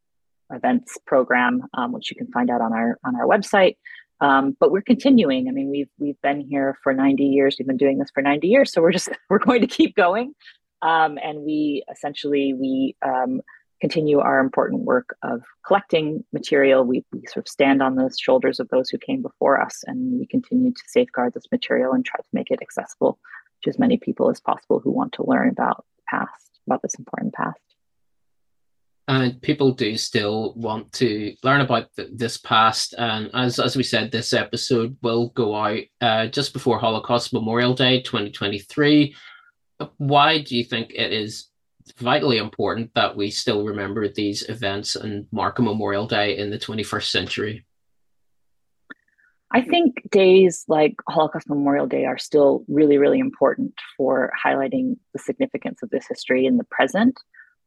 events 0.51 0.99
program, 1.07 1.65
um, 1.75 1.93
which 1.93 2.11
you 2.11 2.17
can 2.17 2.31
find 2.33 2.51
out 2.51 2.61
on 2.61 2.73
our 2.73 2.99
on 3.05 3.17
our 3.17 3.27
website. 3.27 3.77
Um, 4.21 4.57
but 4.59 4.71
we're 4.71 4.83
continuing. 4.83 5.49
I 5.49 5.51
mean, 5.51 5.71
we've 5.71 5.91
we've 5.99 6.21
been 6.23 6.41
here 6.41 6.79
for 6.83 6.95
90 6.95 7.25
years. 7.25 7.57
We've 7.59 7.67
been 7.67 7.77
doing 7.77 7.99
this 7.99 8.11
for 8.15 8.23
90 8.23 8.47
years, 8.49 8.73
so 8.73 8.81
we're 8.81 8.93
just 8.93 9.09
we're 9.31 9.39
going 9.39 9.61
to 9.61 9.67
keep 9.67 9.95
going. 9.95 10.35
Um, 10.83 11.19
and 11.23 11.41
we 11.41 11.85
essentially 11.91 12.53
we 12.53 12.97
um, 13.05 13.41
continue 13.81 14.19
our 14.19 14.39
important 14.41 14.83
work 14.83 15.17
of 15.23 15.43
collecting 15.67 16.25
material. 16.33 16.85
We, 16.85 17.05
we 17.13 17.23
sort 17.27 17.47
of 17.47 17.49
stand 17.49 17.83
on 17.83 17.97
the 17.97 18.15
shoulders 18.19 18.61
of 18.61 18.69
those 18.69 18.89
who 18.89 18.99
came 18.99 19.23
before 19.23 19.61
us, 19.61 19.85
and 19.87 20.19
we 20.19 20.27
continue 20.27 20.73
to 20.73 20.83
safeguard 20.87 21.35
this 21.35 21.51
material 21.53 21.93
and 21.93 22.05
try 22.05 22.19
to 22.19 22.29
make 22.33 22.51
it 22.51 22.61
accessible 22.63 23.19
to 23.63 23.71
as 23.71 23.79
many 23.79 23.97
people 23.97 24.31
as 24.31 24.41
possible 24.41 24.81
who 24.81 24.91
want 24.91 25.13
to 25.15 25.27
learn 25.27 25.49
about 25.49 25.85
the 25.97 26.03
past, 26.09 26.61
about 26.67 26.83
this 26.83 26.95
important 26.95 27.35
past. 27.35 27.61
And 29.09 29.41
people 29.41 29.71
do 29.71 29.97
still 29.97 30.53
want 30.57 30.93
to 30.95 31.37
learn 31.45 31.61
about 31.61 31.95
th- 31.95 32.09
this 32.13 32.39
past. 32.39 32.93
And 32.99 33.31
as, 33.35 33.61
as 33.61 33.77
we 33.77 33.85
said, 33.85 34.11
this 34.11 34.33
episode 34.33 34.97
will 35.01 35.29
go 35.29 35.55
out 35.55 35.79
uh, 36.01 36.27
just 36.27 36.53
before 36.53 36.81
Holocaust 36.81 37.33
Memorial 37.33 37.73
Day 37.73 38.03
2023 38.03 39.15
why 39.99 40.41
do 40.41 40.57
you 40.57 40.65
think 40.65 40.93
it 40.95 41.13
is 41.13 41.49
vitally 41.93 42.39
important 42.39 42.93
that 42.95 43.17
we 43.17 43.31
still 43.31 43.65
remember 43.65 44.09
these 44.09 44.49
events 44.49 44.97
and 44.97 45.27
mark 45.33 45.59
a 45.59 45.63
Memorial 45.63 46.07
Day 46.07 46.37
in 46.37 46.51
the 46.51 46.59
21st 46.59 47.11
century? 47.11 47.67
I 49.53 49.63
think 49.63 50.03
days 50.11 50.65
like 50.69 50.97
Holocaust 51.09 51.49
Memorial 51.49 51.87
Day 51.87 52.05
are 52.05 52.19
still 52.19 52.65
really, 52.69 52.99
really 52.99 53.21
important 53.21 53.75
for 53.97 54.33
highlighting 54.45 54.97
the 55.13 55.19
significance 55.21 55.83
of 55.83 55.91
this 55.91 56.07
history 56.09 56.47
in 56.47 56.57
the 56.57 56.65
present. 56.65 57.19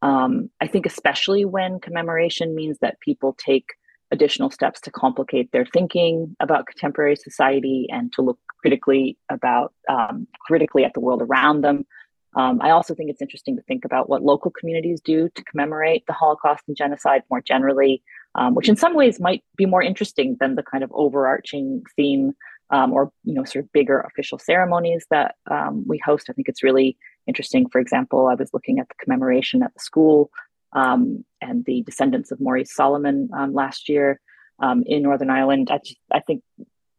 Um, 0.01 0.49
I 0.61 0.67
think, 0.67 0.85
especially 0.85 1.45
when 1.45 1.79
commemoration 1.79 2.53
means 2.53 2.77
that 2.81 2.99
people 2.99 3.33
take 3.33 3.65
additional 4.11 4.49
steps 4.49 4.81
to 4.81 4.91
complicate 4.91 5.51
their 5.51 5.65
thinking 5.65 6.35
about 6.39 6.65
contemporary 6.65 7.15
society 7.15 7.87
and 7.89 8.11
to 8.13 8.21
look 8.21 8.39
critically 8.61 9.17
about 9.29 9.73
um, 9.87 10.27
critically 10.45 10.83
at 10.83 10.93
the 10.93 10.99
world 10.99 11.21
around 11.21 11.61
them 11.61 11.85
um, 12.35 12.61
I 12.61 12.69
also 12.71 12.93
think 12.93 13.09
it's 13.09 13.21
interesting 13.21 13.55
to 13.55 13.63
think 13.63 13.85
about 13.85 14.09
what 14.09 14.23
local 14.23 14.51
communities 14.51 15.01
do 15.01 15.29
to 15.29 15.43
commemorate 15.43 16.05
the 16.05 16.13
Holocaust 16.13 16.63
and 16.67 16.77
genocide 16.77 17.23
more 17.29 17.41
generally, 17.41 18.03
um, 18.35 18.53
which 18.53 18.69
in 18.69 18.75
some 18.75 18.93
ways 18.93 19.19
might 19.19 19.43
be 19.55 19.65
more 19.65 19.81
interesting 19.81 20.37
than 20.39 20.55
the 20.55 20.63
kind 20.63 20.83
of 20.83 20.91
overarching 20.93 21.83
theme 21.95 22.33
um, 22.71 22.93
or 22.93 23.11
you 23.23 23.33
know 23.33 23.43
sort 23.45 23.65
of 23.65 23.71
bigger 23.71 23.99
official 24.01 24.37
ceremonies 24.37 25.05
that 25.09 25.35
um, 25.49 25.83
we 25.87 25.97
host. 25.97 26.29
I 26.29 26.33
think 26.33 26.47
it's 26.47 26.63
really 26.63 26.97
interesting. 27.25 27.67
For 27.67 27.81
example, 27.81 28.27
I 28.27 28.35
was 28.35 28.53
looking 28.53 28.77
at 28.77 28.87
the 28.89 28.95
commemoration 29.03 29.63
at 29.63 29.73
the 29.73 29.79
school 29.79 30.29
um, 30.73 31.25
and 31.41 31.65
the 31.65 31.81
descendants 31.81 32.31
of 32.31 32.39
Maurice 32.39 32.75
Solomon 32.75 33.29
um, 33.35 33.53
last 33.53 33.89
year 33.89 34.19
in 34.85 35.01
Northern 35.01 35.29
Ireland. 35.29 35.69
I, 35.71 35.77
just, 35.77 35.97
I 36.11 36.19
think 36.19 36.43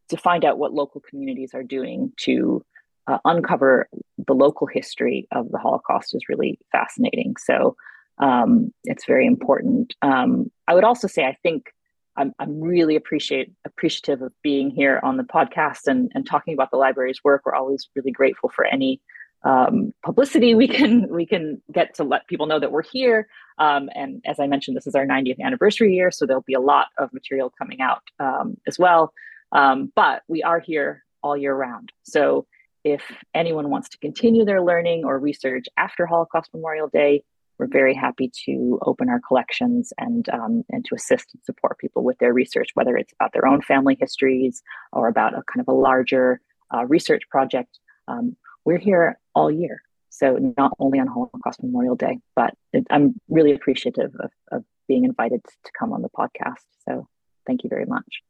to 0.09 0.17
find 0.17 0.43
out 0.43 0.57
what 0.57 0.73
local 0.73 0.99
communities 0.99 1.51
are 1.53 1.63
doing 1.63 2.11
to 2.21 2.65
uh, 3.07 3.17
uncover 3.25 3.89
the 4.27 4.33
local 4.33 4.67
history 4.67 5.27
of 5.31 5.49
the 5.51 5.57
Holocaust 5.57 6.15
is 6.15 6.29
really 6.29 6.59
fascinating. 6.71 7.35
So 7.37 7.75
um, 8.19 8.73
it's 8.83 9.05
very 9.05 9.25
important. 9.25 9.93
Um, 10.01 10.51
I 10.67 10.75
would 10.75 10.83
also 10.83 11.07
say 11.07 11.25
I 11.25 11.37
think 11.43 11.73
I'm, 12.17 12.33
I'm 12.39 12.59
really 12.59 12.95
appreciate 12.95 13.51
appreciative 13.65 14.21
of 14.21 14.33
being 14.43 14.69
here 14.69 14.99
on 15.03 15.17
the 15.17 15.23
podcast 15.23 15.87
and, 15.87 16.11
and 16.13 16.25
talking 16.25 16.53
about 16.53 16.71
the 16.71 16.77
library's 16.77 17.23
work. 17.23 17.43
We're 17.45 17.55
always 17.55 17.89
really 17.95 18.11
grateful 18.11 18.49
for 18.49 18.65
any 18.65 19.01
um, 19.43 19.91
publicity 20.03 20.53
we 20.53 20.67
can 20.67 21.07
we 21.09 21.25
can 21.25 21.61
get 21.71 21.95
to 21.95 22.03
let 22.03 22.27
people 22.27 22.45
know 22.45 22.59
that 22.59 22.71
we're 22.71 22.83
here. 22.83 23.27
Um, 23.57 23.89
and 23.95 24.21
as 24.25 24.39
I 24.39 24.47
mentioned, 24.47 24.77
this 24.77 24.87
is 24.87 24.95
our 24.95 25.05
90th 25.05 25.39
anniversary 25.39 25.95
year, 25.95 26.11
so 26.11 26.25
there'll 26.25 26.43
be 26.43 26.53
a 26.53 26.59
lot 26.59 26.87
of 26.97 27.11
material 27.13 27.51
coming 27.57 27.81
out 27.81 28.03
um, 28.19 28.57
as 28.67 28.77
well. 28.77 29.13
Um, 29.51 29.91
but 29.95 30.21
we 30.27 30.43
are 30.43 30.59
here 30.59 31.03
all 31.23 31.35
year 31.35 31.55
round. 31.55 31.91
So 32.03 32.45
if 32.83 33.03
anyone 33.33 33.69
wants 33.69 33.89
to 33.89 33.97
continue 33.97 34.45
their 34.45 34.61
learning 34.61 35.03
or 35.05 35.19
research 35.19 35.65
after 35.77 36.05
Holocaust 36.05 36.49
Memorial 36.53 36.87
Day, 36.87 37.23
we're 37.57 37.67
very 37.67 37.93
happy 37.93 38.31
to 38.45 38.79
open 38.83 39.07
our 39.07 39.19
collections 39.19 39.93
and 39.99 40.27
um, 40.29 40.63
and 40.71 40.83
to 40.85 40.95
assist 40.95 41.27
and 41.33 41.43
support 41.43 41.77
people 41.77 42.03
with 42.03 42.17
their 42.17 42.33
research, 42.33 42.69
whether 42.73 42.97
it's 42.97 43.13
about 43.13 43.33
their 43.33 43.45
own 43.45 43.61
family 43.61 43.95
histories 43.99 44.63
or 44.91 45.07
about 45.07 45.33
a 45.33 45.43
kind 45.43 45.61
of 45.61 45.67
a 45.67 45.77
larger 45.77 46.41
uh, 46.73 46.85
research 46.85 47.21
project. 47.29 47.77
Um, 48.07 48.35
we're 48.65 48.79
here 48.79 49.19
all 49.35 49.51
year, 49.51 49.83
so 50.09 50.53
not 50.57 50.73
only 50.79 50.99
on 50.99 51.05
Holocaust 51.05 51.61
Memorial 51.61 51.95
Day, 51.95 52.17
but 52.35 52.55
it, 52.73 52.87
I'm 52.89 53.19
really 53.29 53.53
appreciative 53.53 54.11
of, 54.19 54.31
of 54.51 54.63
being 54.87 55.03
invited 55.03 55.41
to 55.43 55.71
come 55.77 55.93
on 55.93 56.01
the 56.01 56.09
podcast. 56.09 56.65
So 56.89 57.07
thank 57.45 57.63
you 57.63 57.69
very 57.69 57.85
much. 57.85 58.21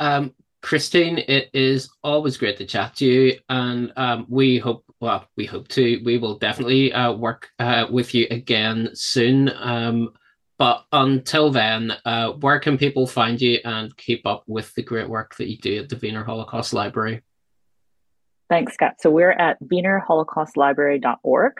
Um, 0.00 0.34
Christine, 0.66 1.18
it 1.18 1.48
is 1.54 1.88
always 2.02 2.36
great 2.36 2.56
to 2.56 2.66
chat 2.66 2.96
to 2.96 3.06
you, 3.06 3.38
and 3.48 3.92
um, 3.96 4.26
we 4.28 4.58
hope. 4.58 4.84
Well, 4.98 5.24
we 5.36 5.46
hope 5.46 5.68
to. 5.68 6.02
We 6.04 6.18
will 6.18 6.38
definitely 6.38 6.92
uh, 6.92 7.12
work 7.12 7.50
uh, 7.60 7.86
with 7.88 8.16
you 8.16 8.26
again 8.32 8.90
soon. 8.92 9.48
Um, 9.54 10.10
but 10.58 10.84
until 10.90 11.52
then, 11.52 11.92
uh, 12.04 12.32
where 12.32 12.58
can 12.58 12.78
people 12.78 13.06
find 13.06 13.40
you 13.40 13.60
and 13.64 13.96
keep 13.96 14.26
up 14.26 14.42
with 14.48 14.74
the 14.74 14.82
great 14.82 15.08
work 15.08 15.36
that 15.36 15.48
you 15.48 15.56
do 15.56 15.82
at 15.82 15.88
the 15.88 16.00
Wiener 16.02 16.24
Holocaust 16.24 16.72
Library? 16.72 17.22
Thanks, 18.50 18.74
Scott. 18.74 18.94
So 18.98 19.08
we're 19.08 19.30
at 19.30 19.62
wienerholocaustlibrary.org, 19.62 21.52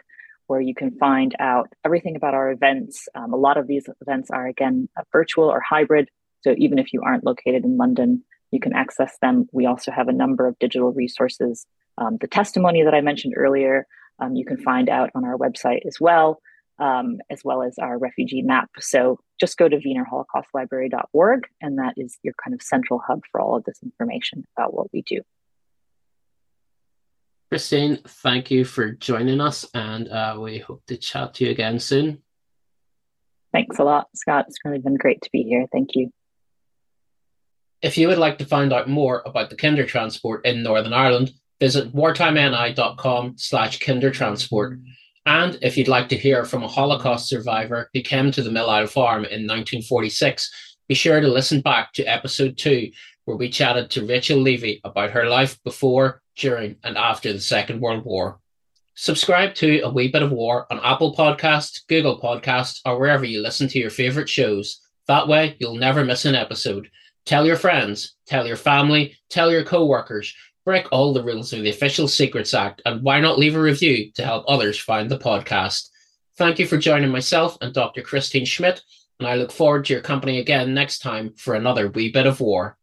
where 0.49 0.61
you 0.61 0.75
can 0.75 0.99
find 0.99 1.33
out 1.38 1.69
everything 1.85 2.16
about 2.16 2.35
our 2.35 2.51
events. 2.51 3.09
Um, 3.14 3.33
a 3.33 3.37
lot 3.37 3.57
of 3.57 3.69
these 3.69 3.88
events 4.01 4.33
are, 4.33 4.49
again, 4.49 4.88
virtual 5.12 5.45
or 5.45 5.61
hybrid. 5.61 6.09
So 6.40 6.57
even 6.59 6.81
if 6.81 6.92
you 6.92 7.03
aren't 7.03 7.25
located 7.25 7.64
in 7.64 7.77
London, 7.77 8.25
you 8.50 8.61
can 8.61 8.74
access 8.74 9.16
them. 9.20 9.48
We 9.52 9.66
also 9.66 9.90
have 9.90 10.09
a 10.09 10.12
number 10.12 10.46
of 10.46 10.59
digital 10.59 10.92
resources. 10.92 11.66
Um, 11.98 12.18
the 12.20 12.28
testimony 12.28 12.82
that 12.82 12.94
I 12.94 13.00
mentioned 13.00 13.35
earlier, 13.37 13.87
um, 14.18 14.35
you 14.35 14.44
can 14.44 14.56
find 14.59 14.88
out 14.88 15.11
on 15.14 15.24
our 15.24 15.37
website 15.37 15.80
as 15.87 15.98
well, 16.00 16.40
um, 16.78 17.18
as 17.30 17.40
well 17.44 17.62
as 17.62 17.78
our 17.78 17.98
refugee 17.98 18.42
map. 18.42 18.70
So 18.78 19.18
just 19.40 19.56
go 19.56 19.68
to 19.68 19.76
wienerholocaustlibrary.org, 19.76 21.46
and 21.61 21.78
that 21.78 21.94
is 21.96 22.18
your 22.22 22.35
kind 22.42 22.54
of 22.54 22.62
central 22.62 23.00
hub 23.06 23.22
for 23.30 23.40
all 23.40 23.56
of 23.56 23.64
this 23.64 23.78
information 23.82 24.44
about 24.56 24.74
what 24.74 24.88
we 24.92 25.02
do. 25.02 25.20
Christine, 27.50 27.98
thank 28.04 28.50
you 28.50 28.64
for 28.64 28.90
joining 28.92 29.40
us, 29.40 29.64
and 29.72 30.09
uh, 30.09 30.37
we 30.40 30.59
hope 30.59 30.82
to 30.87 30.96
chat 30.96 31.35
to 31.35 31.44
you 31.44 31.50
again 31.50 31.78
soon. 31.78 32.22
Thanks 33.52 33.78
a 33.78 33.85
lot, 33.85 34.09
Scott. 34.14 34.46
It's 34.48 34.59
really 34.64 34.80
been 34.80 34.96
great 34.96 35.22
to 35.22 35.30
be 35.32 35.42
here. 35.42 35.66
Thank 35.72 35.90
you. 35.94 36.11
If 37.87 37.96
you 37.96 38.09
would 38.09 38.18
like 38.18 38.37
to 38.38 38.44
find 38.44 38.72
out 38.72 38.88
more 38.88 39.22
about 39.27 39.49
the 39.49 39.55
Kindertransport 39.55 40.44
in 40.44 40.64
Northern 40.64 40.92
Ireland, 40.92 41.31
visit 41.61 41.94
wartimeni.com 41.94 43.35
slash 43.38 43.79
kindertransport. 43.79 44.83
And 45.25 45.57
if 45.62 45.77
you'd 45.77 45.87
like 45.87 46.09
to 46.09 46.16
hear 46.16 46.44
from 46.44 46.64
a 46.64 46.68
Holocaust 46.68 47.29
survivor 47.29 47.88
who 47.94 48.03
came 48.03 48.33
to 48.33 48.42
the 48.42 48.51
Millisle 48.51 48.88
Farm 48.88 49.25
in 49.25 49.46
1946, 49.46 50.77
be 50.88 50.96
sure 50.96 51.20
to 51.20 51.29
listen 51.29 51.61
back 51.61 51.92
to 51.92 52.03
episode 52.03 52.59
two, 52.59 52.90
where 53.25 53.37
we 53.37 53.49
chatted 53.49 53.88
to 53.92 54.05
Rachel 54.05 54.40
Levy 54.40 54.81
about 54.83 55.12
her 55.12 55.29
life 55.29 55.62
before, 55.62 56.22
during, 56.35 56.75
and 56.83 56.99
after 56.99 57.33
the 57.33 57.38
Second 57.38 57.81
World 57.81 58.05
War. 58.05 58.40
Subscribe 58.96 59.55
to 59.55 59.79
A 59.83 59.88
Wee 59.88 60.11
Bit 60.11 60.25
of 60.25 60.33
War 60.33 60.66
on 60.72 60.81
Apple 60.83 61.14
Podcasts, 61.14 61.87
Google 61.87 62.18
Podcasts, 62.20 62.81
or 62.85 62.99
wherever 62.99 63.25
you 63.25 63.42
listen 63.42 63.68
to 63.68 63.79
your 63.79 63.90
favorite 63.90 64.29
shows. 64.29 64.81
That 65.07 65.29
way, 65.29 65.55
you'll 65.61 65.77
never 65.77 66.05
miss 66.05 66.25
an 66.25 66.35
episode. 66.35 66.90
Tell 67.27 67.45
your 67.45 67.57
friends, 67.57 68.15
tell 68.27 68.47
your 68.47 68.57
family, 68.57 69.17
tell 69.31 69.51
your 69.51 69.65
co-workers. 69.65 70.33
Break 70.65 70.87
all 70.93 71.12
the 71.12 71.25
rules 71.25 71.53
of 71.53 71.62
the 71.62 71.71
Official 71.71 72.07
Secrets 72.07 72.55
Act, 72.55 72.83
and 72.87 73.03
why 73.03 73.19
not 73.19 73.39
leave 73.39 73.57
a 73.57 73.61
review 73.61 74.12
to 74.12 74.25
help 74.25 74.45
others 74.47 74.79
find 74.79 75.11
the 75.11 75.19
podcast? 75.19 75.89
Thank 76.39 76.61
you 76.61 76.69
for 76.69 76.77
joining 76.77 77.11
myself 77.11 77.59
and 77.61 77.75
Dr. 77.75 78.03
Christine 78.03 78.45
Schmidt, 78.45 78.81
and 79.19 79.27
I 79.27 79.35
look 79.35 79.51
forward 79.51 79.87
to 79.87 79.93
your 79.93 80.03
company 80.03 80.39
again 80.39 80.73
next 80.73 81.01
time 81.01 81.35
for 81.37 81.55
another 81.55 81.89
wee 81.89 82.12
bit 82.12 82.27
of 82.27 82.41
war. 82.41 82.79